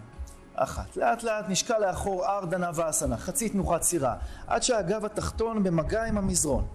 [0.56, 0.98] אחת.
[0.98, 4.16] לאט לאט נשקע לאחור ארדנה ואסנה, חצי תנוחת סירה,
[4.48, 6.68] עד שהגב התחתון במגע עם המזרון.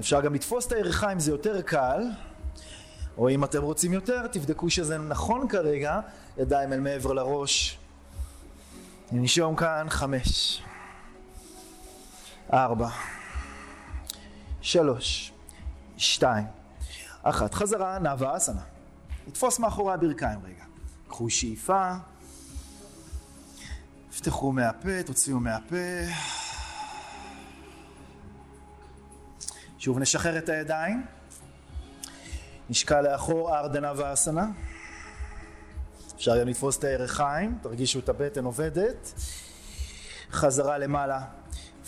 [0.00, 2.02] אפשר גם לתפוס את הירכיים, זה יותר קל,
[3.18, 6.00] או אם אתם רוצים יותר, תבדקו שזה נכון כרגע,
[6.38, 7.78] ידיים אל מעבר לראש.
[9.12, 10.62] ננשום כאן חמש,
[12.52, 12.88] ארבע,
[14.60, 15.32] שלוש,
[15.96, 16.46] שתיים,
[17.22, 17.54] אחת.
[17.54, 18.62] חזרה, נאווה אסנה.
[19.26, 20.69] לתפוס מאחורי הברכיים רגע.
[21.10, 21.92] קחו שאיפה.
[24.10, 25.76] תפתחו מהפה, תוציאו מהפה.
[29.78, 31.06] שוב נשחרר את הידיים.
[32.70, 34.46] נשקע לאחור ארדנה ואסנה.
[36.16, 39.12] אפשר גם לתפוס את הירכיים, תרגישו את הבטן עובדת.
[40.30, 41.20] חזרה למעלה.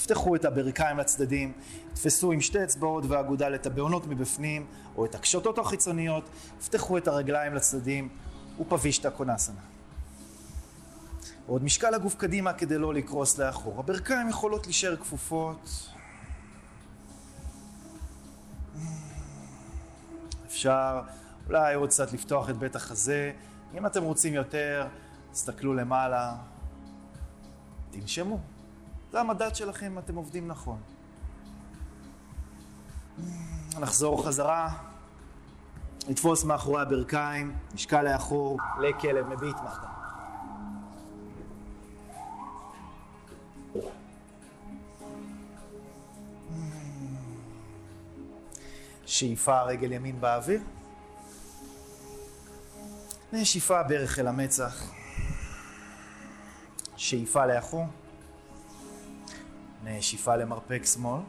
[0.03, 1.53] פתחו את הברכיים לצדדים,
[1.95, 6.29] תפסו עם שתי אצבעות והאגודל את הבעונות מבפנים, או את הקשתות החיצוניות,
[6.67, 8.09] פתחו את הרגליים לצדדים,
[8.61, 9.61] ופבישתא קונסנה.
[11.47, 13.81] עוד משקל הגוף קדימה כדי לא לקרוס לאחור.
[13.81, 15.89] הברכיים יכולות להישאר כפופות.
[20.47, 21.01] אפשר
[21.47, 23.33] אולי עוד קצת לפתוח את בית החזה.
[23.75, 24.89] אם אתם רוצים יותר,
[25.33, 26.35] תסתכלו למעלה,
[27.91, 28.39] תנשמו.
[29.13, 30.81] זה המדד שלכם אתם עובדים נכון.
[33.81, 34.92] נחזור חזרה,
[36.09, 39.87] לתפוס מאחורי הברכיים, משקל לאחור, לכלב מביט מחתה.
[49.07, 50.61] שאיפה רגל ימין באוויר.
[53.33, 54.91] ושאיפה ברך אל המצח.
[56.97, 57.87] שאיפה לאחור.
[59.85, 61.21] נשיפה למרפק שמאל.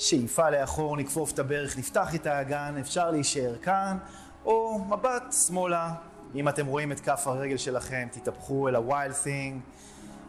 [0.00, 3.98] שאיפה לאחור, נכפוף את הברך, נפתח את האגן, אפשר להישאר כאן,
[4.44, 5.94] או מבט שמאלה.
[6.34, 9.60] אם אתם רואים את כף הרגל שלכם, תתהפכו אל ה-wild thing,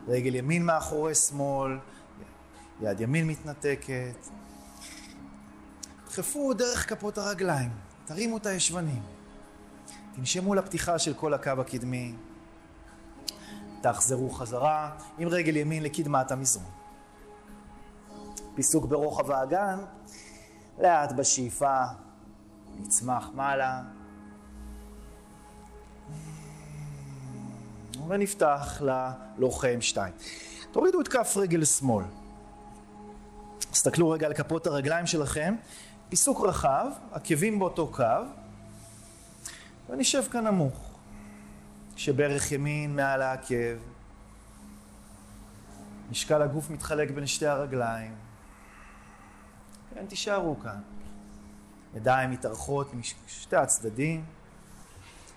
[0.08, 1.78] רגל ימין מאחורי שמאל,
[2.82, 4.28] יד ימין מתנתקת.
[6.08, 7.70] דחפו דרך כפות הרגליים,
[8.06, 9.02] תרימו את הישבנים.
[10.16, 12.14] תנשמו לפתיחה של כל הקו הקדמי.
[13.82, 16.81] תחזרו חזרה עם רגל ימין לקדמת המזרון.
[18.62, 19.80] פיסוק ברוחב האגן,
[20.80, 21.84] לאט בשאיפה
[22.80, 23.82] נצמח מעלה.
[28.08, 30.14] ונפתח ללוחם שתיים.
[30.72, 32.06] תורידו את כף רגל שמאל.
[33.72, 35.56] תסתכלו רגע על כפות הרגליים שלכם,
[36.10, 38.04] פיסוק רחב, עקבים באותו קו,
[39.90, 41.00] ונשב כאן נמוך.
[41.96, 43.78] כשברך ימין מעל העקב,
[46.12, 48.31] משקל הגוף מתחלק בין שתי הרגליים.
[49.94, 50.82] כן, תישארו כאן.
[51.96, 54.26] ידיים מתארחות משתי הצדדים,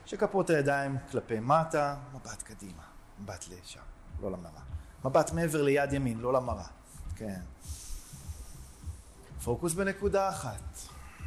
[0.06, 2.82] שכפות הידיים כלפי מטה, מבט קדימה,
[3.20, 3.80] מבט לשם,
[4.22, 4.62] לא למראה.
[5.04, 6.66] מבט מעבר ליד ימין, לא למראה.
[7.16, 7.40] כן.
[9.44, 10.78] פוקוס בנקודה אחת,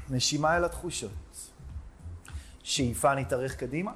[0.09, 1.51] נשימה אל התחושות.
[2.63, 3.91] שאיפה נתארך קדימה,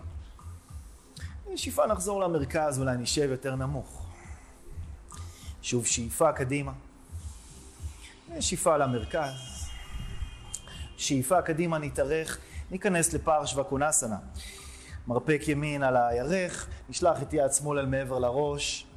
[1.54, 4.06] נשיפה נחזור למרכז, אולי נשב יותר נמוך.
[5.62, 6.72] שוב שאיפה קדימה,
[8.38, 9.70] נשיפה למרכז.
[10.98, 12.38] שאיפה קדימה נתארך,
[12.72, 14.18] ניכנס לפרש וקונסנה.
[15.08, 18.88] מרפק ימין על הירך, נשלח את יד שמאל אל מעבר לראש,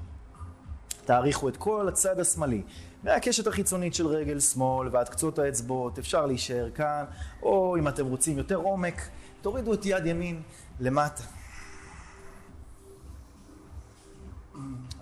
[1.05, 2.63] תאריכו את כל הצד השמאלי.
[3.03, 7.05] מהקשת החיצונית של רגל שמאל ועד קצות האצבעות, אפשר להישאר כאן,
[7.43, 9.09] או אם אתם רוצים יותר עומק,
[9.43, 10.43] תורידו את יד ימין
[10.81, 11.23] למטה.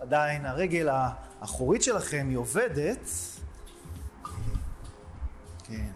[0.01, 3.09] עדיין הרגל האחורית שלכם היא עובדת,
[5.73, 5.91] כן,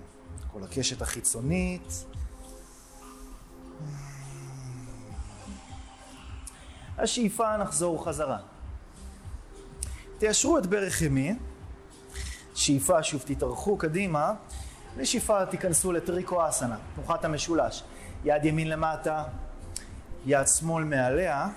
[0.52, 2.04] כל הקשת החיצונית.
[6.98, 8.38] השאיפה נחזור חזרה.
[10.18, 11.38] תיישרו את ברך ימין,
[12.54, 14.32] שאיפה שוב תתארכו קדימה,
[14.96, 17.82] ושאיפה תיכנסו לטריקו אסנה, תנוחת המשולש.
[18.24, 19.24] יד ימין למטה,
[20.26, 21.48] יד שמאל מעליה.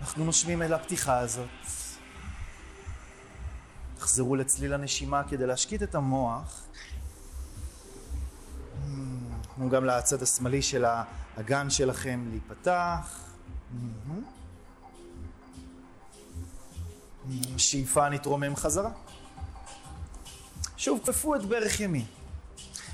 [0.00, 1.48] אנחנו נושמים אל הפתיחה הזאת.
[4.00, 6.62] תחזרו לצליל הנשימה כדי להשקיט את המוח.
[9.54, 13.20] תנו גם לצד השמאלי של האגן שלכם להיפתח.
[17.56, 18.90] שאיפה נתרומם חזרה.
[20.76, 22.04] שוב, כפפו את ברך ימין.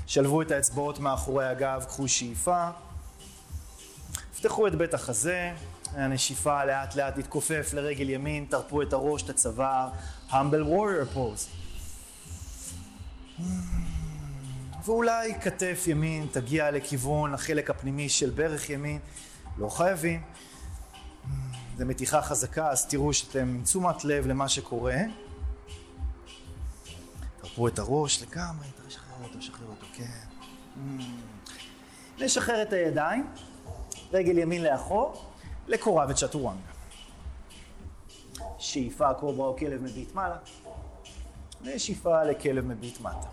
[0.07, 2.69] שלבו את האצבעות מאחורי הגב, קחו שאיפה.
[4.37, 5.53] פתחו את בית החזה,
[5.91, 9.89] הנשיפה לאט לאט תתכופף לרגל ימין, תרפו את הראש, את הצוואר,
[10.29, 11.47] humble warrior pose.
[14.85, 18.99] ואולי כתף ימין תגיע לכיוון החלק הפנימי של ברך ימין,
[19.57, 20.21] לא חייבים.
[21.77, 24.97] זו מתיחה חזקה, אז תראו שאתם עם תשומת לב למה שקורה.
[27.41, 30.27] תרפו את הראש לגמרי, תשחרר אותו, שחרר אותו, כן.
[32.19, 33.27] נשחרר את הידיים,
[34.11, 35.31] רגל ימין לאחור,
[35.67, 36.76] לקורה וצ'טורנגה.
[38.57, 40.37] שאיפה קוברה או כלב מביט מעלה,
[41.61, 43.27] ושאיפה לכלב מביט מטה.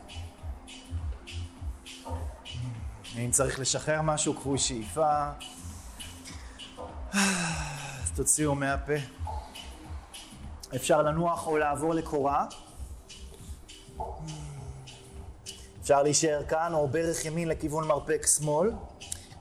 [3.19, 5.31] אם צריך לשחרר משהו, קחו שאיפה.
[7.13, 8.93] אז תוציאו מהפה.
[10.77, 12.47] אפשר לנוח או לעבור לקורה.
[15.83, 18.71] אפשר להישאר כאן, או ברך ימין לכיוון מרפק שמאל.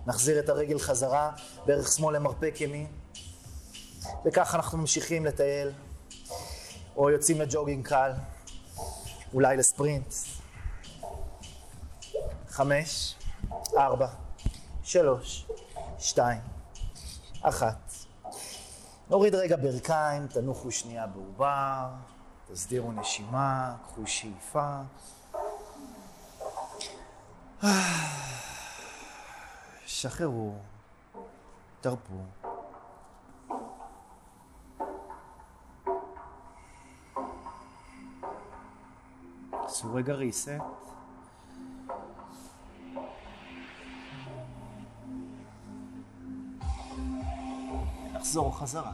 [0.07, 1.31] נחזיר את הרגל חזרה,
[1.65, 2.87] ברך שמאל למרפק ימין.
[4.25, 5.71] וככה אנחנו ממשיכים לטייל,
[6.95, 8.11] או יוצאים לג'וגינג קל,
[9.33, 10.13] אולי לספרינט.
[12.47, 13.15] חמש,
[13.77, 14.07] ארבע,
[14.83, 15.47] שלוש,
[15.99, 16.41] שתיים,
[17.41, 17.93] אחת.
[19.09, 21.85] נוריד רגע ברכיים, תנוחו שנייה בעובר,
[22.51, 24.77] תסדירו נשימה, קחו שאיפה.
[29.85, 30.53] שחררו,
[31.81, 32.42] תרפו.
[39.73, 40.49] עשו רגע ריסט.
[48.13, 48.91] נחזור חזרה.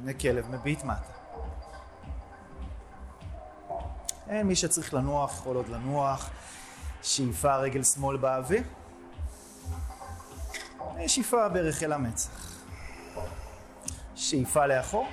[0.00, 1.12] הנה כלב מביט מטה.
[4.28, 6.30] אין מי שצריך לנוח, יכול עוד לנוח.
[7.02, 8.62] שאיפה רגל שמאל באוויר.
[11.06, 12.52] שאיפה ברך אל המצח.
[14.14, 15.06] שאיפה לאחור.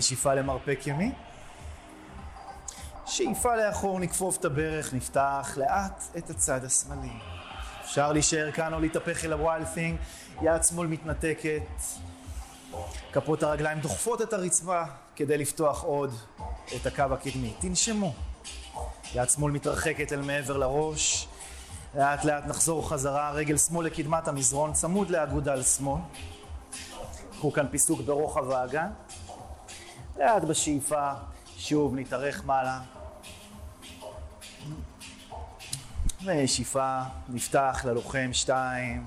[0.00, 1.12] שאיפה למרפק ימין.
[3.06, 7.12] שאיפה לאחור, נכפוף את הברך, נפתח לאט את הצד השמאלי.
[7.84, 9.98] אפשר להישאר כאן או להתהפך אל הווילד תינג,
[10.42, 11.62] יד שמאל מתנתקת,
[13.12, 14.82] כפות הרגליים דוחפות את הרצפה
[15.16, 16.14] כדי לפתוח עוד
[16.76, 17.54] את הקו הקדמי.
[17.60, 18.14] תנשמו.
[19.14, 21.28] יד שמאל מתרחקת אל מעבר לראש,
[21.94, 26.00] לאט לאט נחזור חזרה, רגל שמאל לקדמת המזרון, צמוד לאגודל שמאל.
[27.30, 28.90] קחו כאן פיסוק ברוחב האגן.
[30.18, 31.12] לאט בשאיפה,
[31.56, 32.93] שוב נתארך מעלה.
[36.26, 39.04] ושאיפה, נפתח ללוחם שתיים.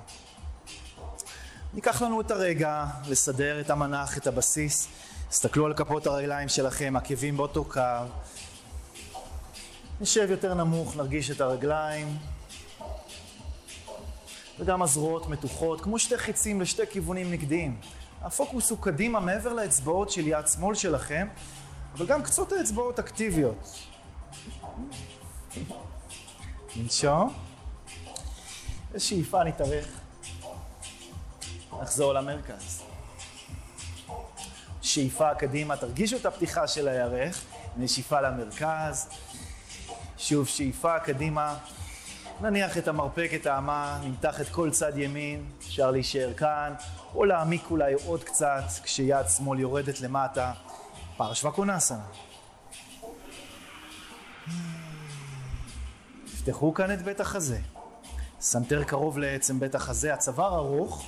[1.74, 4.88] ניקח לנו את הרגע לסדר את המנח, את הבסיס.
[5.30, 7.82] תסתכלו על כפות הרגליים שלכם, עקבים באותו קו.
[10.02, 12.18] נשב יותר נמוך, נרגיש את הרגליים.
[14.60, 17.80] וגם הזרועות מתוחות, כמו שתי חיצים לשתי כיוונים נגדיים.
[18.22, 21.28] הפוקוס הוא קדימה מעבר לאצבעות של יד שמאל שלכם,
[21.94, 23.76] אבל גם קצות האצבעות אקטיביות.
[26.78, 27.34] ננשום.
[28.92, 29.88] ושאיפה נתארך.
[31.82, 32.84] נחזור למרכז.
[34.82, 37.44] שאיפה קדימה, תרגישו את הפתיחה של הירך,
[37.78, 39.10] נשיפה למרכז.
[40.18, 41.58] שוב שאיפה קדימה,
[42.42, 46.74] נניח את המרפק, את האמה, נמתח את כל צד ימין, אפשר להישאר כאן,
[47.16, 50.54] או להעמיק אולי עוד קצת כשיד שמאל יורדת למטה,
[51.18, 52.04] פרשווה קונסנה.
[56.48, 57.60] תפתחו כאן את בית החזה.
[58.40, 61.08] סנטר קרוב לעצם בית החזה, הצוואר ארוך.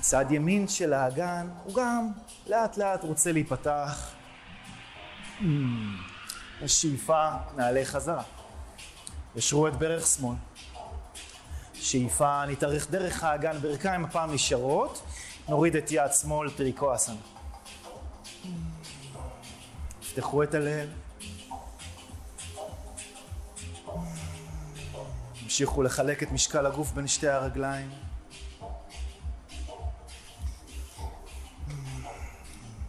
[0.00, 2.12] צד ימין של האגן הוא גם
[2.46, 4.10] לאט לאט רוצה להיפתח.
[6.66, 8.22] שאיפה, נעלה חזרה.
[9.36, 10.36] ישרו את ברך שמאל.
[11.74, 15.02] שאיפה, נתארך דרך האגן, ברכיים הפעם נשארות,
[15.48, 17.16] נוריד את יד שמאל, טריקונאסנה.
[20.00, 20.88] תפתחו את הלב.
[25.54, 27.90] המשיכו לחלק את משקל הגוף בין שתי הרגליים.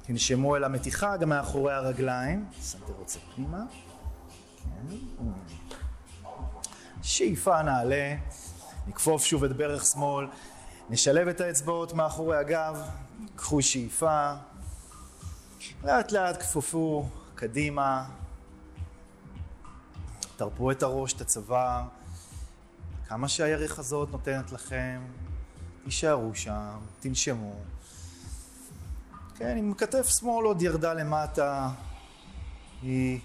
[0.01, 2.45] תנשמו אל המתיחה גם מאחורי הרגליים.
[2.61, 3.63] סנטר רוצה פנימה.
[4.63, 4.95] כן.
[7.03, 8.15] שאיפה נעלה,
[8.87, 10.27] נכפוף שוב את ברך שמאל,
[10.89, 12.81] נשלב את האצבעות מאחורי הגב,
[13.35, 14.33] קחו שאיפה,
[15.83, 17.05] לאט לאט כפופו
[17.35, 18.05] קדימה,
[20.37, 21.83] תרפו את הראש, את הצוואר,
[23.07, 25.01] כמה שהירך הזאת נותנת לכם,
[25.83, 27.55] תישארו שם, תנשמו.
[29.35, 31.69] כן, אם כתף שמאל עוד ירדה למטה,
[32.81, 33.19] היא,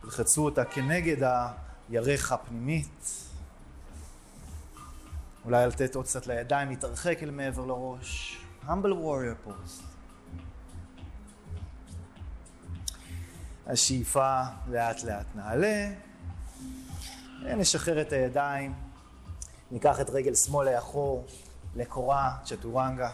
[0.00, 1.30] תלחצו אותה כנגד
[1.88, 3.10] הירך הפנימית.
[5.44, 8.40] אולי לתת עוד קצת לידיים, להתרחק אל מעבר לראש.
[8.66, 9.82] humble warrior pose.
[13.66, 15.92] השאיפה לאט לאט נעלה,
[17.42, 18.74] נשחרר את הידיים,
[19.74, 21.26] ניקח את רגל שמאל לאחור,
[21.76, 23.10] לקורה, צ'טורנגה.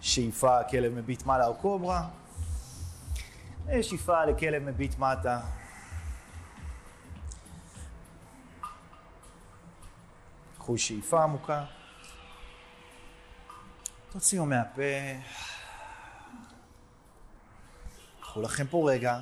[0.00, 2.08] שאיפה, כלב מביט מעלה או קוברה.
[3.82, 5.40] שאיפה לכלב מביט מטה.
[10.58, 11.64] קחו שאיפה עמוקה.
[14.10, 14.82] תוציאו מהפה.
[18.20, 19.20] קחו לכם פה רגע.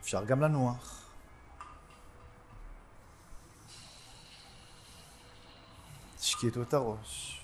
[0.00, 0.97] אפשר גם לנוח.
[6.38, 7.40] תשקיטו את הראש.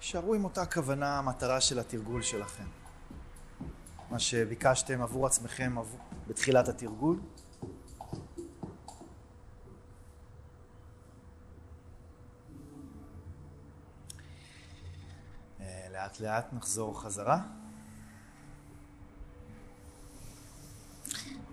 [0.00, 2.64] שערו עם אותה כוונה, המטרה של התרגול שלכם.
[4.10, 5.76] מה שביקשתם עבור עצמכם.
[6.26, 7.20] בתחילת התרגול.
[15.60, 17.67] אה, לאט לאט נחזור חזרה.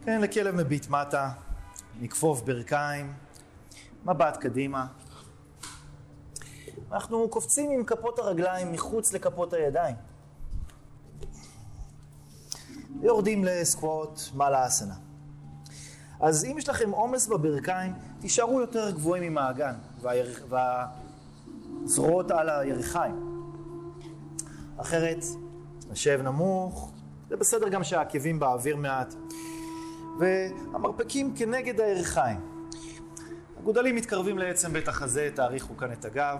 [0.05, 1.29] כן, לכלב מביט מטה,
[2.01, 3.13] נכפוף ברכיים,
[4.05, 4.87] מבט קדימה.
[6.91, 9.95] אנחנו קופצים עם כפות הרגליים מחוץ לכפות הידיים.
[13.01, 14.95] יורדים לסקווט, מעלה אסנה.
[16.19, 19.75] אז אם יש לכם עומס בברכיים, תישארו יותר גבוהים עם האגן
[21.83, 23.49] והזרועות על הירכיים.
[24.77, 25.23] אחרת,
[25.89, 26.91] נשב נמוך,
[27.29, 29.13] זה בסדר גם שהעקבים באוויר מעט.
[30.19, 32.39] והמרפקים כנגד הירכיים.
[33.57, 36.39] הגודלים מתקרבים לעצם בית החזה, תאריכו כאן את הגב.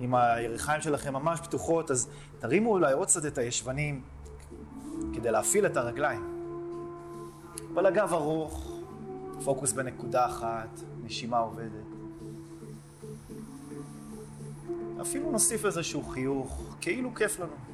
[0.00, 2.08] אם הירכיים שלכם ממש פתוחות, אז
[2.38, 4.02] תרימו אולי עוד קצת את הישבנים
[5.14, 6.36] כדי להפעיל את הרגליים.
[7.74, 8.80] אבל הגב ארוך,
[9.44, 11.86] פוקוס בנקודה אחת, נשימה עובדת.
[15.00, 17.65] אפילו נוסיף איזשהו חיוך, כאילו כיף לנו.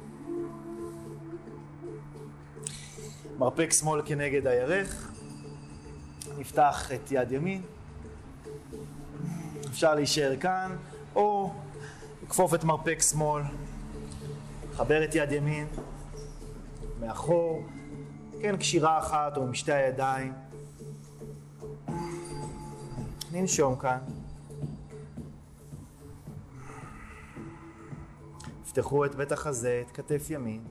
[3.37, 5.11] מרפק שמאל כנגד הירך,
[6.37, 7.61] נפתח את יד ימין,
[9.69, 10.75] אפשר להישאר כאן,
[11.15, 11.53] או
[12.23, 13.43] לכפוף את מרפק שמאל,
[14.71, 15.67] לחבר את יד ימין,
[16.99, 17.65] מאחור,
[18.41, 20.33] כן, קשירה אחת או עם שתי הידיים.
[23.31, 23.97] ננשום כאן.
[28.63, 30.61] תפתחו את בית החזה, את כתף ימין.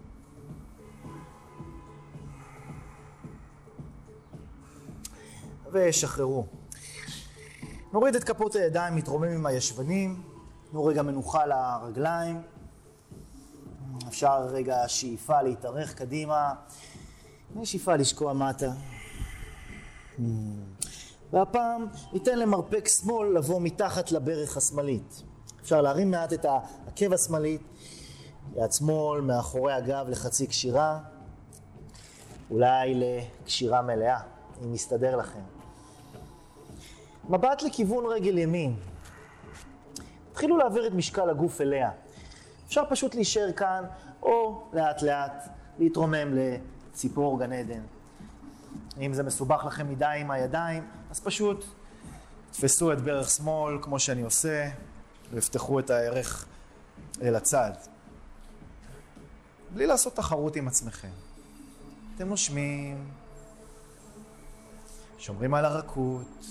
[5.73, 6.47] ושחררו.
[7.93, 10.23] נוריד את כפות הידיים, נתרומם עם הישבנים,
[10.71, 12.43] תנו רגע מנוחה לרגליים.
[14.09, 16.55] אפשר רגע שאיפה להתארך קדימה,
[17.61, 18.73] ושאיפה לשקוע מטה.
[21.33, 25.23] והפעם ניתן למרפק שמאל לבוא מתחת לברך השמאלית.
[25.61, 27.63] אפשר להרים מעט את העקב השמאלית,
[28.57, 31.01] יד שמאל מאחורי הגב לחצי קשירה,
[32.51, 34.21] אולי לקשירה מלאה,
[34.65, 35.52] אם מסתדר לכם.
[37.33, 38.77] מבט לכיוון רגל ימין.
[40.31, 41.91] תתחילו להעביר את משקל הגוף אליה.
[42.67, 43.85] אפשר פשוט להישאר כאן,
[44.23, 47.81] או לאט לאט להתרומם לציפור גן עדן.
[49.01, 51.65] אם זה מסובך לכם מדי עם הידיים, אז פשוט
[52.51, 54.69] תפסו את ברך שמאל, כמו שאני עושה,
[55.31, 56.47] ויפתחו את הערך
[57.23, 57.73] אל הצד.
[59.75, 61.09] בלי לעשות תחרות עם עצמכם.
[62.17, 63.11] אתם נושמים,
[65.19, 66.47] שומרים על הרכות,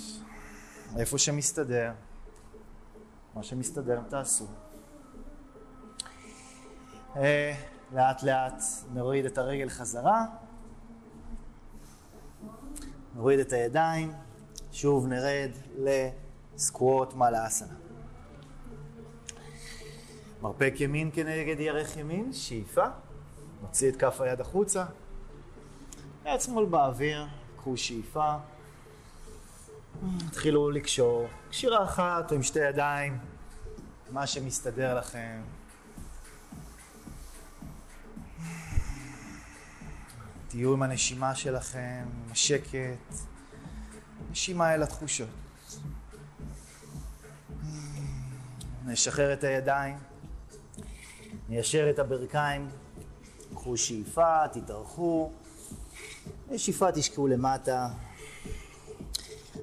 [0.98, 1.92] איפה שמסתדר.
[3.36, 4.46] מה שמסתדר תעשו.
[7.16, 7.54] אה,
[7.94, 8.64] לאט לאט
[8.94, 10.26] נוריד את הרגל חזרה,
[13.16, 14.14] נוריד את הידיים,
[14.72, 17.74] שוב נרד לסקווט מעלה אסנה.
[20.42, 22.86] מרפק ימין כנגד ירך ימין, שאיפה,
[23.62, 24.86] נוציא את כף היד החוצה,
[26.26, 27.28] יד שמאל באוויר,
[27.58, 28.36] קחו שאיפה,
[30.30, 33.18] תתחילו לקשור, קשירה אחת עם שתי ידיים,
[34.12, 35.42] מה שמסתדר לכם.
[40.48, 42.78] תהיו עם הנשימה שלכם, עם השקט,
[44.32, 45.30] נשימה אל התחושות.
[48.86, 49.98] נשחרר את הידיים,
[51.50, 52.70] ניישר את הברכיים,
[53.54, 55.32] קחו שאיפה, תתארכו,
[56.50, 57.90] ושאיפה תשקעו למטה.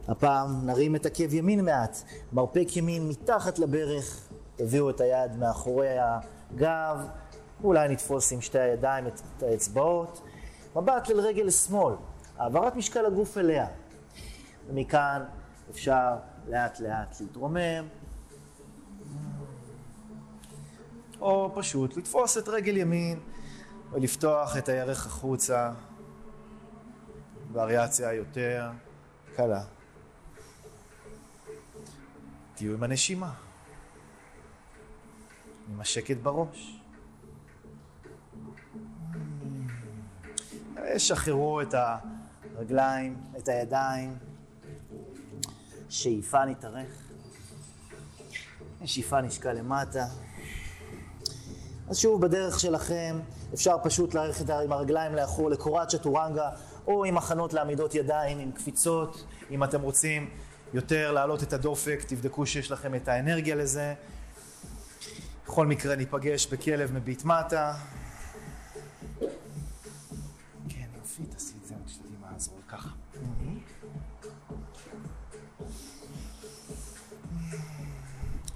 [0.08, 2.02] הפעם נרים את עקב ימין מעט,
[2.32, 7.06] מרפק ימין מתחת לברך, תביאו את היד מאחורי הגב,
[7.64, 10.22] אולי נתפוס עם שתי הידיים את האצבעות,
[10.76, 11.94] מבט אל רגל שמאל,
[12.38, 13.66] העברת משקל הגוף אליה.
[14.68, 15.22] ומכאן
[15.70, 16.16] אפשר
[16.48, 17.88] לאט לאט להתרומם,
[21.20, 23.20] או פשוט לתפוס את רגל ימין
[23.92, 25.70] ולפתוח את הירך החוצה,
[27.52, 28.70] וריאציה יותר
[29.36, 29.77] קלה.
[32.58, 33.32] תהיו עם הנשימה,
[35.68, 36.80] עם השקט בראש.
[40.96, 41.74] שחררו את
[42.54, 44.16] הרגליים, את הידיים.
[45.88, 47.10] שאיפה נתארך.
[48.84, 50.06] שאיפה נשקע למטה.
[51.88, 53.20] אז שוב, בדרך שלכם
[53.54, 56.50] אפשר פשוט ללכת עם הרגליים לאחור לקורת צ'טורנגה,
[56.86, 60.30] או עם הכנות לעמידות ידיים, עם קפיצות, אם אתם רוצים
[60.74, 63.94] יותר להעלות את הדופק, תבדקו שיש לכם את האנרגיה לזה.
[65.46, 67.74] בכל מקרה ניפגש בכלב מביט מטה.
[70.68, 72.88] כן, יופי, תעשי את זה, שתדעי מה לעזור ככה.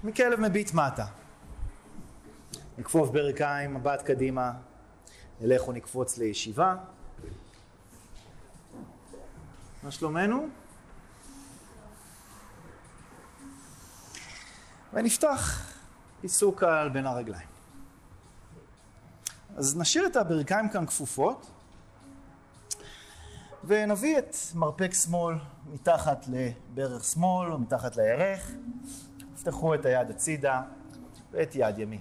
[0.05, 1.07] מכלב מביט מטה.
[2.79, 4.53] נכפוף ברכיים, מבט קדימה,
[5.41, 6.77] נלך ונקפוץ לישיבה.
[9.83, 10.49] מה שלומנו?
[14.93, 15.73] ונפתח
[16.23, 17.49] עיסוק קל בין הרגליים.
[19.57, 21.51] אז נשאיר את הברכיים כאן כפופות,
[23.65, 25.35] ונביא את מרפק שמאל
[25.73, 28.51] מתחת לברך שמאל או מתחת לירך.
[29.35, 30.63] תפתחו את היד הצידה
[31.31, 32.01] ואת יד ימין.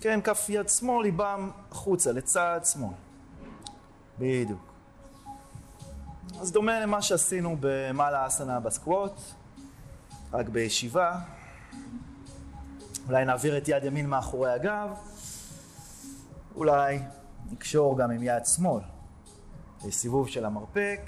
[0.00, 1.36] כן, כף יד שמאל היא באה
[1.70, 2.94] החוצה, לצד שמאל.
[4.18, 4.72] בדיוק.
[6.40, 9.20] אז דומה למה שעשינו במעלה אסנה בסקווט,
[10.34, 11.20] רק בישיבה.
[13.08, 14.88] אולי נעביר את יד ימין מאחורי הגב,
[16.54, 16.98] אולי
[17.50, 18.82] נקשור גם עם יד שמאל.
[19.90, 21.00] סיבוב של המרפק.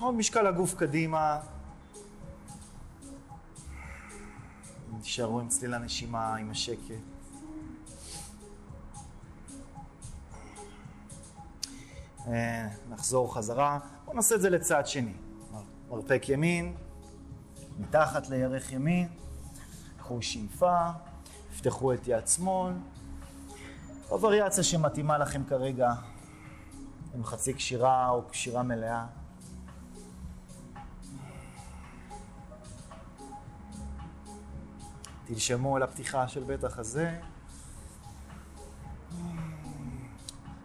[0.00, 1.40] עוד משקל הגוף קדימה.
[5.00, 6.94] נשארו עם צליל הנשימה, עם השקט.
[12.26, 13.78] אה, נחזור חזרה.
[14.04, 15.25] בואו נעשה את זה לצד שני.
[15.90, 16.74] מרפק ימין,
[17.78, 19.08] מתחת לירך ימין,
[19.98, 20.90] קחו שאיפה,
[21.58, 22.72] פתחו את יד שמאל.
[24.08, 25.92] הווריאציה שמתאימה לכם כרגע,
[27.14, 29.06] עם חצי קשירה או קשירה מלאה.
[35.26, 37.20] תנשמו אל הפתיחה של בית החזה.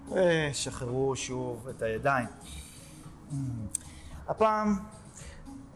[0.09, 2.28] ושחררו שוב את הידיים.
[4.28, 4.80] הפעם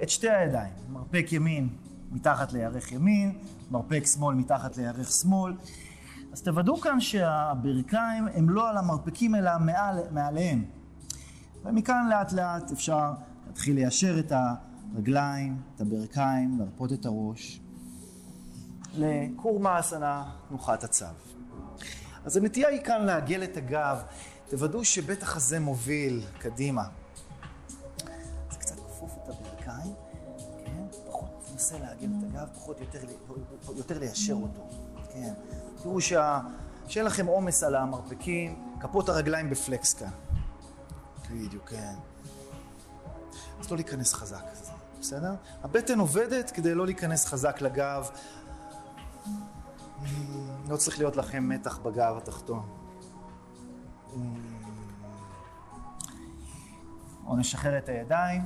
[0.03, 1.69] את שתי הידיים, מרפק ימין
[2.11, 3.37] מתחת לירך ימין,
[3.71, 5.53] מרפק שמאל מתחת לירך שמאל.
[6.33, 10.65] אז תוודאו כאן שהברכיים הם לא על המרפקים אלא מעל, מעליהם.
[11.63, 13.11] ומכאן לאט לאט אפשר
[13.47, 14.31] להתחיל ליישר את
[14.95, 17.61] הרגליים, את הברכיים, לרפות את הראש.
[18.93, 21.05] לקורמה אסנה, תנוחת הצו.
[22.25, 24.01] אז הנטייה היא כאן לעגל את הגב,
[24.49, 26.83] תוודאו שבית החזה מוביל קדימה.
[31.55, 32.99] תנסה לעגל את הגב, פחות יותר,
[33.75, 34.67] יותר ליישר אותו,
[35.13, 35.33] כן?
[35.81, 36.39] תראו שה...
[36.87, 40.09] שאין לכם עומס על המרפקים, כפות הרגליים בפלקס כאן.
[41.31, 41.93] בדיוק, כן.
[43.59, 44.43] אז לא להיכנס חזק,
[44.99, 45.35] בסדר?
[45.63, 48.09] הבטן עובדת כדי לא להיכנס חזק לגב.
[50.69, 52.69] לא צריך להיות לכם מתח בגב התחתון.
[57.25, 58.41] או נשחרר את הידיים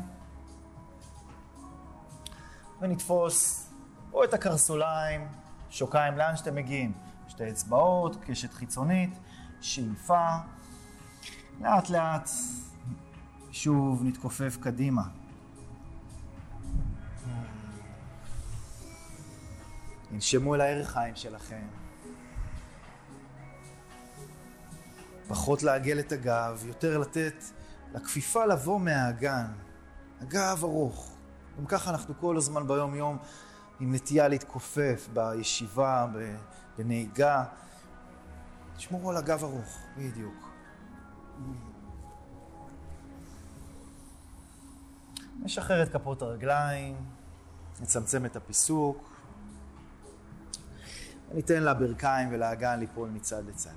[2.81, 3.69] ונתפוס
[4.13, 5.27] או את הקרסוליים,
[5.69, 6.93] שוקיים, לאן שאתם מגיעים.
[7.27, 9.09] שתי אצבעות, קשת חיצונית,
[9.61, 10.27] שאיפה.
[11.61, 12.29] לאט לאט
[13.51, 15.03] שוב נתכופף קדימה.
[20.11, 21.67] ננשמו אל הירכיים שלכם.
[25.27, 27.43] פחות לעגל את הגב, יותר לתת
[27.93, 29.51] לכפיפה לבוא מהאגן.
[30.21, 31.18] הגב ארוך.
[31.59, 33.17] גם ככה אנחנו כל הזמן ביום-יום
[33.79, 36.07] עם נטייה להתכופף בישיבה,
[36.77, 37.43] בנהיגה.
[38.77, 40.49] תשמורו על הגב ארוך, בדיוק.
[45.39, 46.95] נשחרר את כפות הרגליים,
[47.81, 49.09] נצמצם את הפיסוק,
[51.31, 53.69] וניתן לברכיים ולאגן ליפול מצד לצד.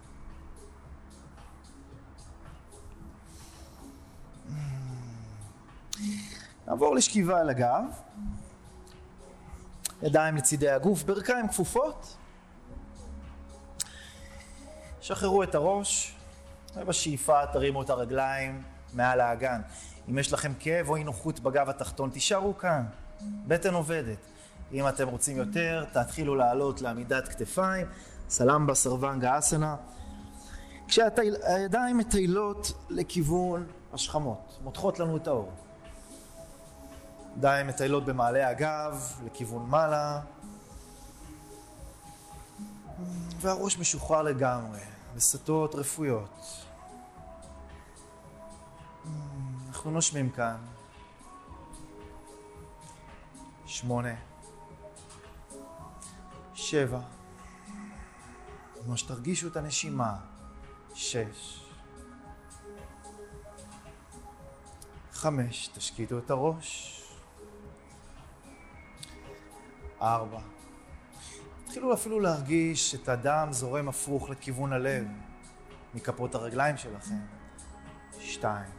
[6.66, 7.84] נעבור לשכיבה על הגב,
[10.02, 12.16] ידיים לצידי הגוף, ברכיים כפופות.
[15.00, 16.16] שחררו את הראש,
[16.76, 19.60] ובשאיפה תרימו את הרגליים מעל האגן.
[20.10, 22.84] אם יש לכם כאב או אי נוחות בגב התחתון, תישארו כאן.
[23.46, 24.18] בטן עובדת.
[24.72, 27.86] אם אתם רוצים יותר, תתחילו לעלות לעמידת כתפיים,
[28.28, 29.76] סלמבה סרבנגה אסנה.
[30.88, 35.52] כשהידיים מטיילות לכיוון השכמות, מותחות לנו את האור.
[37.36, 40.20] ידיים מטיילות במעלה הגב, לכיוון מעלה,
[43.40, 44.80] והראש משוחרר לגמרי,
[45.14, 46.66] וסטות רפויות.
[49.68, 50.56] אנחנו נושמים כאן.
[53.66, 54.14] שמונה,
[56.54, 57.00] שבע,
[58.84, 60.16] כמו שתרגישו את הנשימה,
[60.94, 61.66] שש,
[65.12, 67.01] חמש, תשקיטו את הראש,
[70.03, 70.40] ארבע,
[71.64, 75.07] תתחילו אפילו להרגיש את הדם זורם הפוך לכיוון הלב
[75.94, 77.18] מכפות הרגליים שלכם,
[78.20, 78.70] שתיים,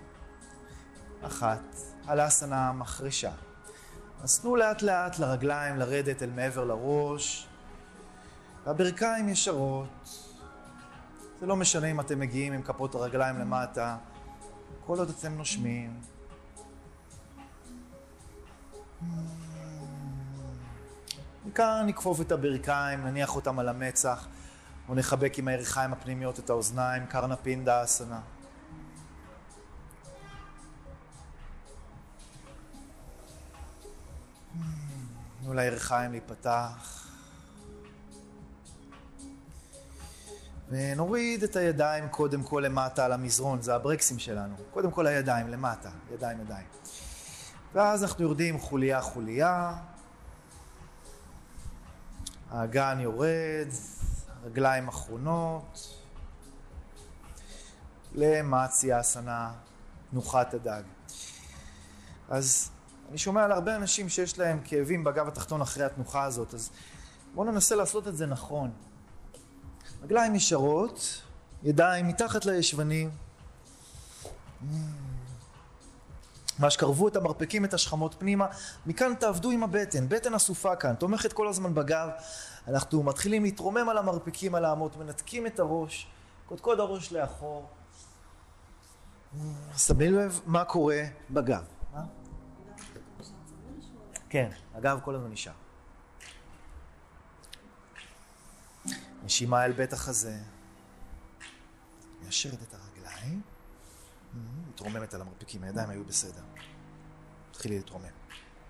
[1.21, 3.32] אחת, הלאסנה מחרישה.
[4.24, 7.47] אז תנו לאט לאט לרגליים לרדת אל מעבר לראש,
[8.65, 9.89] והברכיים ישרות.
[11.39, 13.97] זה לא משנה אם אתם מגיעים עם כפות הרגליים למטה,
[14.86, 16.01] כל עוד אתם נושמים.
[21.45, 24.27] מכאן נכפוף את הברכיים, נניח אותם על המצח,
[24.89, 28.19] או נחבק עם הירכיים הפנימיות את האוזניים, קרנה פינדה אסנה.
[35.41, 37.07] תנו לירכיים להיפתח.
[40.69, 44.55] ונוריד את הידיים קודם כל למטה על המזרון, זה הברקסים שלנו.
[44.71, 46.65] קודם כל הידיים למטה, ידיים ידיים.
[47.73, 49.73] ואז אנחנו יורדים חוליה חוליה,
[52.53, 53.67] האגן יורד,
[54.45, 55.99] רגליים אחרונות,
[58.15, 59.53] למציה אסנה,
[60.11, 60.81] תנוחת הדג.
[62.29, 62.69] אז
[63.09, 66.69] אני שומע על הרבה אנשים שיש להם כאבים בגב התחתון אחרי התנוחה הזאת, אז
[67.35, 68.71] בואו ננסה לעשות את זה נכון.
[70.03, 71.21] רגליים ישרות,
[71.63, 73.09] ידיים מתחת לישבנים.
[76.59, 78.47] מה שקרבו את המרפקים, את השכמות פנימה.
[78.85, 82.09] מכאן תעבדו עם הבטן, בטן אסופה כאן, תומכת כל הזמן בגב.
[82.67, 86.07] אנחנו מתחילים להתרומם על המרפקים, על האמות, מנתקים את הראש,
[86.45, 87.69] קודקוד הראש לאחור.
[89.77, 91.63] שמים לב מה קורה בגב.
[94.29, 95.53] כן, הגב כל הזמן נשאר.
[99.23, 100.37] נשימה אל בית החזה.
[102.21, 103.52] מיישרת את הרגליים.
[104.69, 106.41] מתרוממת על המרפקים, הידיים היו בסדר.
[107.51, 108.05] תתחילי להתרומם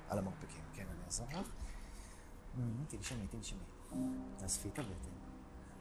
[0.09, 0.61] על המרפקים.
[0.73, 1.47] כן, אני אעזור לך.
[2.87, 3.59] תנשמי, תנשמי.
[4.37, 5.09] תאספי את הבטן.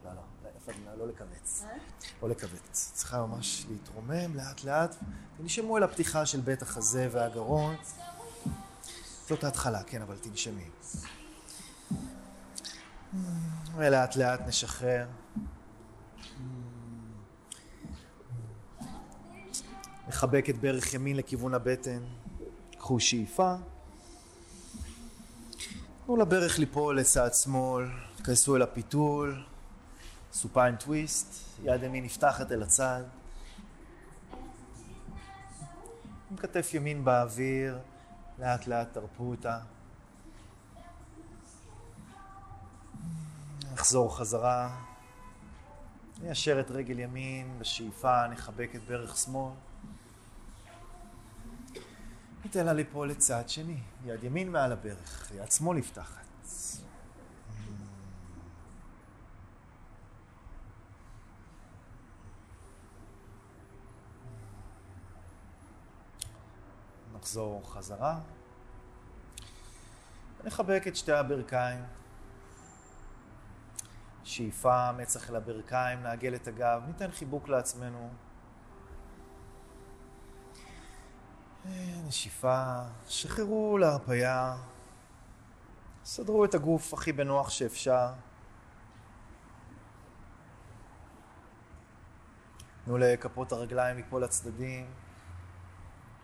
[0.05, 0.21] לא, לא,
[0.85, 1.63] לא, לא לכווץ.
[2.21, 2.91] לא לכווץ.
[2.93, 4.95] צריכה ממש להתרומם לאט לאט.
[5.37, 7.75] תנשמו אל הפתיחה של בית החזה והגרון.
[9.27, 10.69] זאת ההתחלה, כן, אבל תנשמי.
[13.75, 15.07] ולאט לאט נשחרר.
[20.07, 21.99] נחבק את ברך ימין לכיוון הבטן.
[22.77, 23.55] קחו שאיפה.
[26.05, 27.85] תנו לברך ליפול לצד שמאל,
[28.15, 29.43] תכנסו אל הפיתול,
[30.33, 33.03] סופיין טוויסט, יד ימין נפתחת אל הצד.
[36.31, 37.79] עם כתף ימין באוויר,
[38.39, 39.59] לאט לאט תרפו אותה.
[43.73, 44.81] נחזור חזרה,
[46.21, 49.53] ניישר את רגל ימין בשאיפה, נחבק את ברך שמאל.
[52.43, 56.23] ניתן לה ליפול לצד שני, יד ימין מעל הברך, יד שמאל נפתחת.
[67.13, 68.19] נחזור חזרה.
[70.43, 71.83] נחבק את שתי הברכיים.
[74.23, 78.09] שאיפה, מצח אל הברכיים, נעגל את הגב, ניתן חיבוק לעצמנו.
[82.07, 84.55] נשיפה, שחררו להרפייה,
[86.05, 88.13] סדרו את הגוף הכי בנוח שאפשר.
[92.85, 94.85] תנו לכפות הרגליים ליפול לצדדים,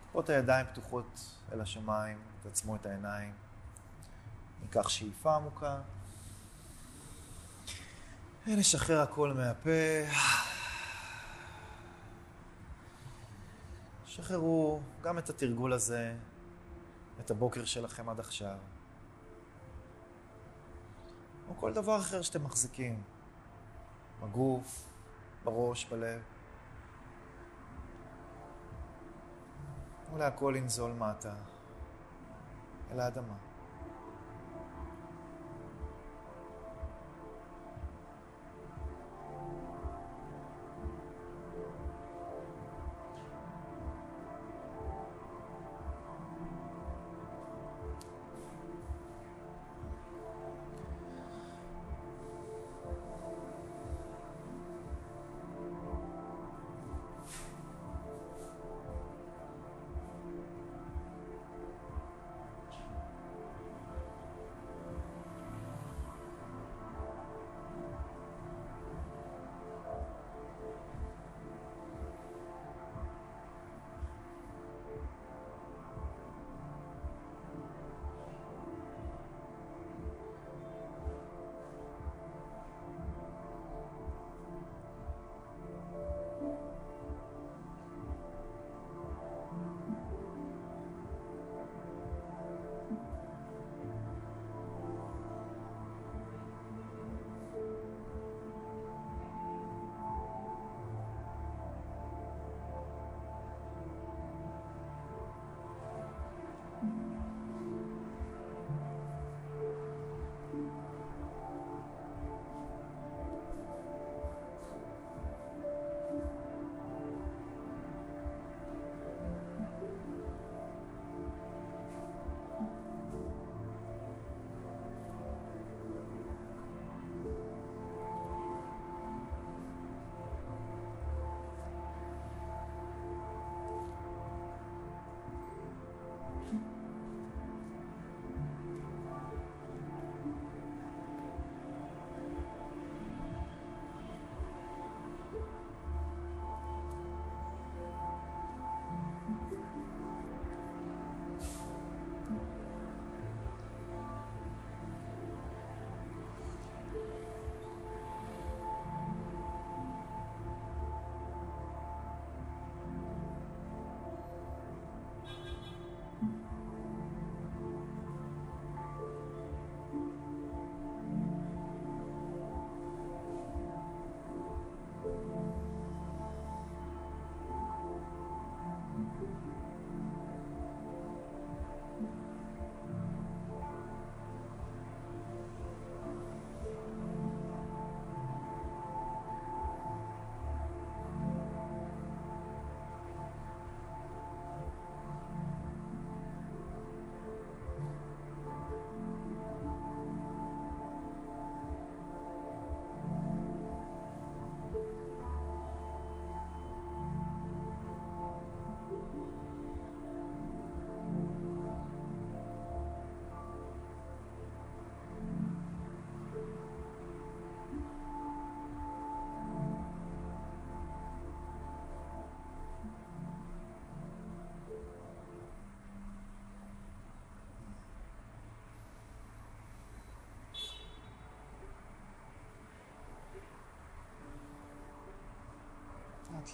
[0.08, 3.32] כפות הידיים פתוחות אל השמיים, תעצמו את העיניים.
[4.62, 5.80] ניקח שאיפה עמוקה.
[8.46, 9.70] נשחרר הכל מהפה.
[14.10, 16.14] שחררו גם את התרגול הזה,
[17.20, 18.56] את הבוקר שלכם עד עכשיו.
[21.48, 23.02] או כל דבר אחר שאתם מחזיקים.
[24.20, 24.92] בגוף,
[25.44, 26.22] בראש, בלב.
[30.12, 31.34] אולי הכל ינזול מטה,
[32.92, 33.49] אל האדמה.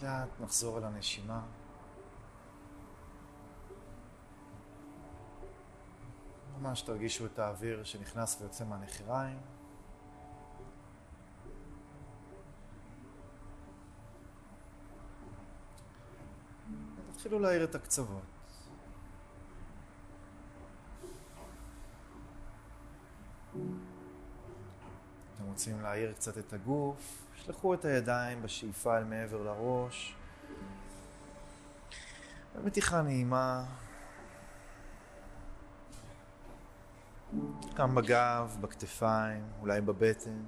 [0.03, 1.43] לאט נחזור אל הנשימה.
[6.61, 9.39] ממש תרגישו את האוויר שנכנס ויוצא מהנחיריים.
[17.13, 18.36] תתחילו להאיר את הקצוות.
[25.67, 30.17] רוצים להאיר קצת את הגוף, שלחו את הידיים בשאיפה אל מעבר לראש.
[32.55, 33.65] במתיחה נעימה.
[37.75, 40.45] גם בגב, בכתפיים, אולי בבטן.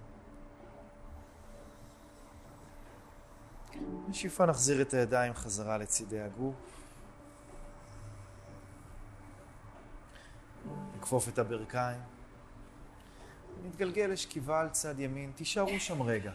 [4.08, 6.54] בשאיפה נחזיר את הידיים חזרה לצידי הגוף.
[10.96, 12.17] נכפוף את הברכיים.
[13.64, 16.32] נתגלגל לשכיבה על צד ימין, תישארו שם רגע.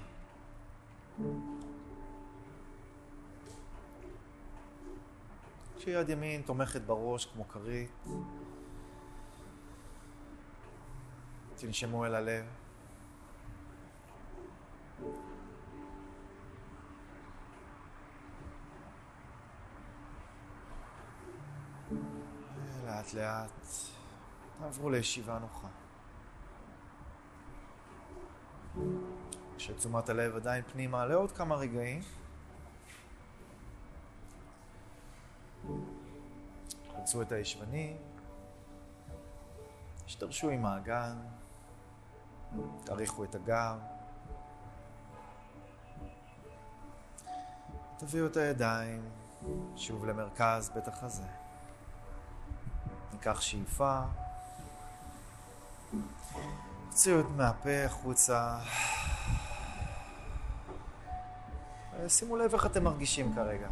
[5.77, 8.05] כשיד ימין תומכת בראש כמו כרית.
[11.55, 12.45] תנשמו אל הלב.
[22.85, 23.67] לאט לאט
[24.59, 25.82] תעברו לישיבה נוחה.
[29.57, 32.01] כשתשומת הלב עדיין פנימה לעוד כמה רגעים.
[36.95, 37.97] חלצו את הישבנים,
[40.05, 41.17] השתרשו עם האגן,
[42.83, 43.79] תאריכו את הגב,
[47.97, 49.09] תביאו את הידיים
[49.75, 51.27] שוב למרכז בית החזה.
[53.13, 54.01] ניקח שאיפה,
[56.93, 58.57] הוציאו את מהפה החוצה.
[62.07, 63.67] שימו לב איך אתם מרגישים כרגע.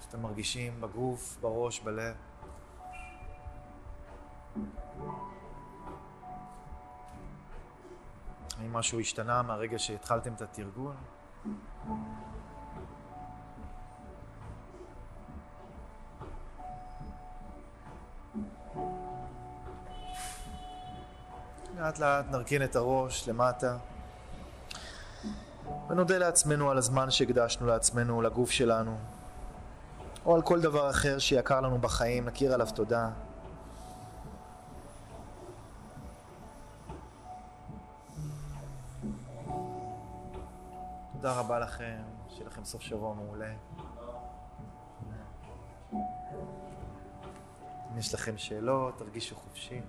[0.00, 2.16] שאתם מרגישים בגוף, בראש, בלב.
[8.60, 10.94] האם משהו השתנה מהרגע שהתחלתם את התרגול?
[21.78, 23.76] לאט לאט נרכין את הראש למטה
[25.88, 28.98] ונודה לעצמנו על הזמן שהקדשנו לעצמנו, לגוף שלנו,
[30.26, 33.10] או על כל דבר אחר שיקר לנו בחיים, נכיר עליו תודה.
[41.12, 43.52] תודה רבה לכם, שיהיה לכם סוף שבוע מעולה.
[47.92, 49.80] אם יש לכם שאלות, תרגישו חופשי.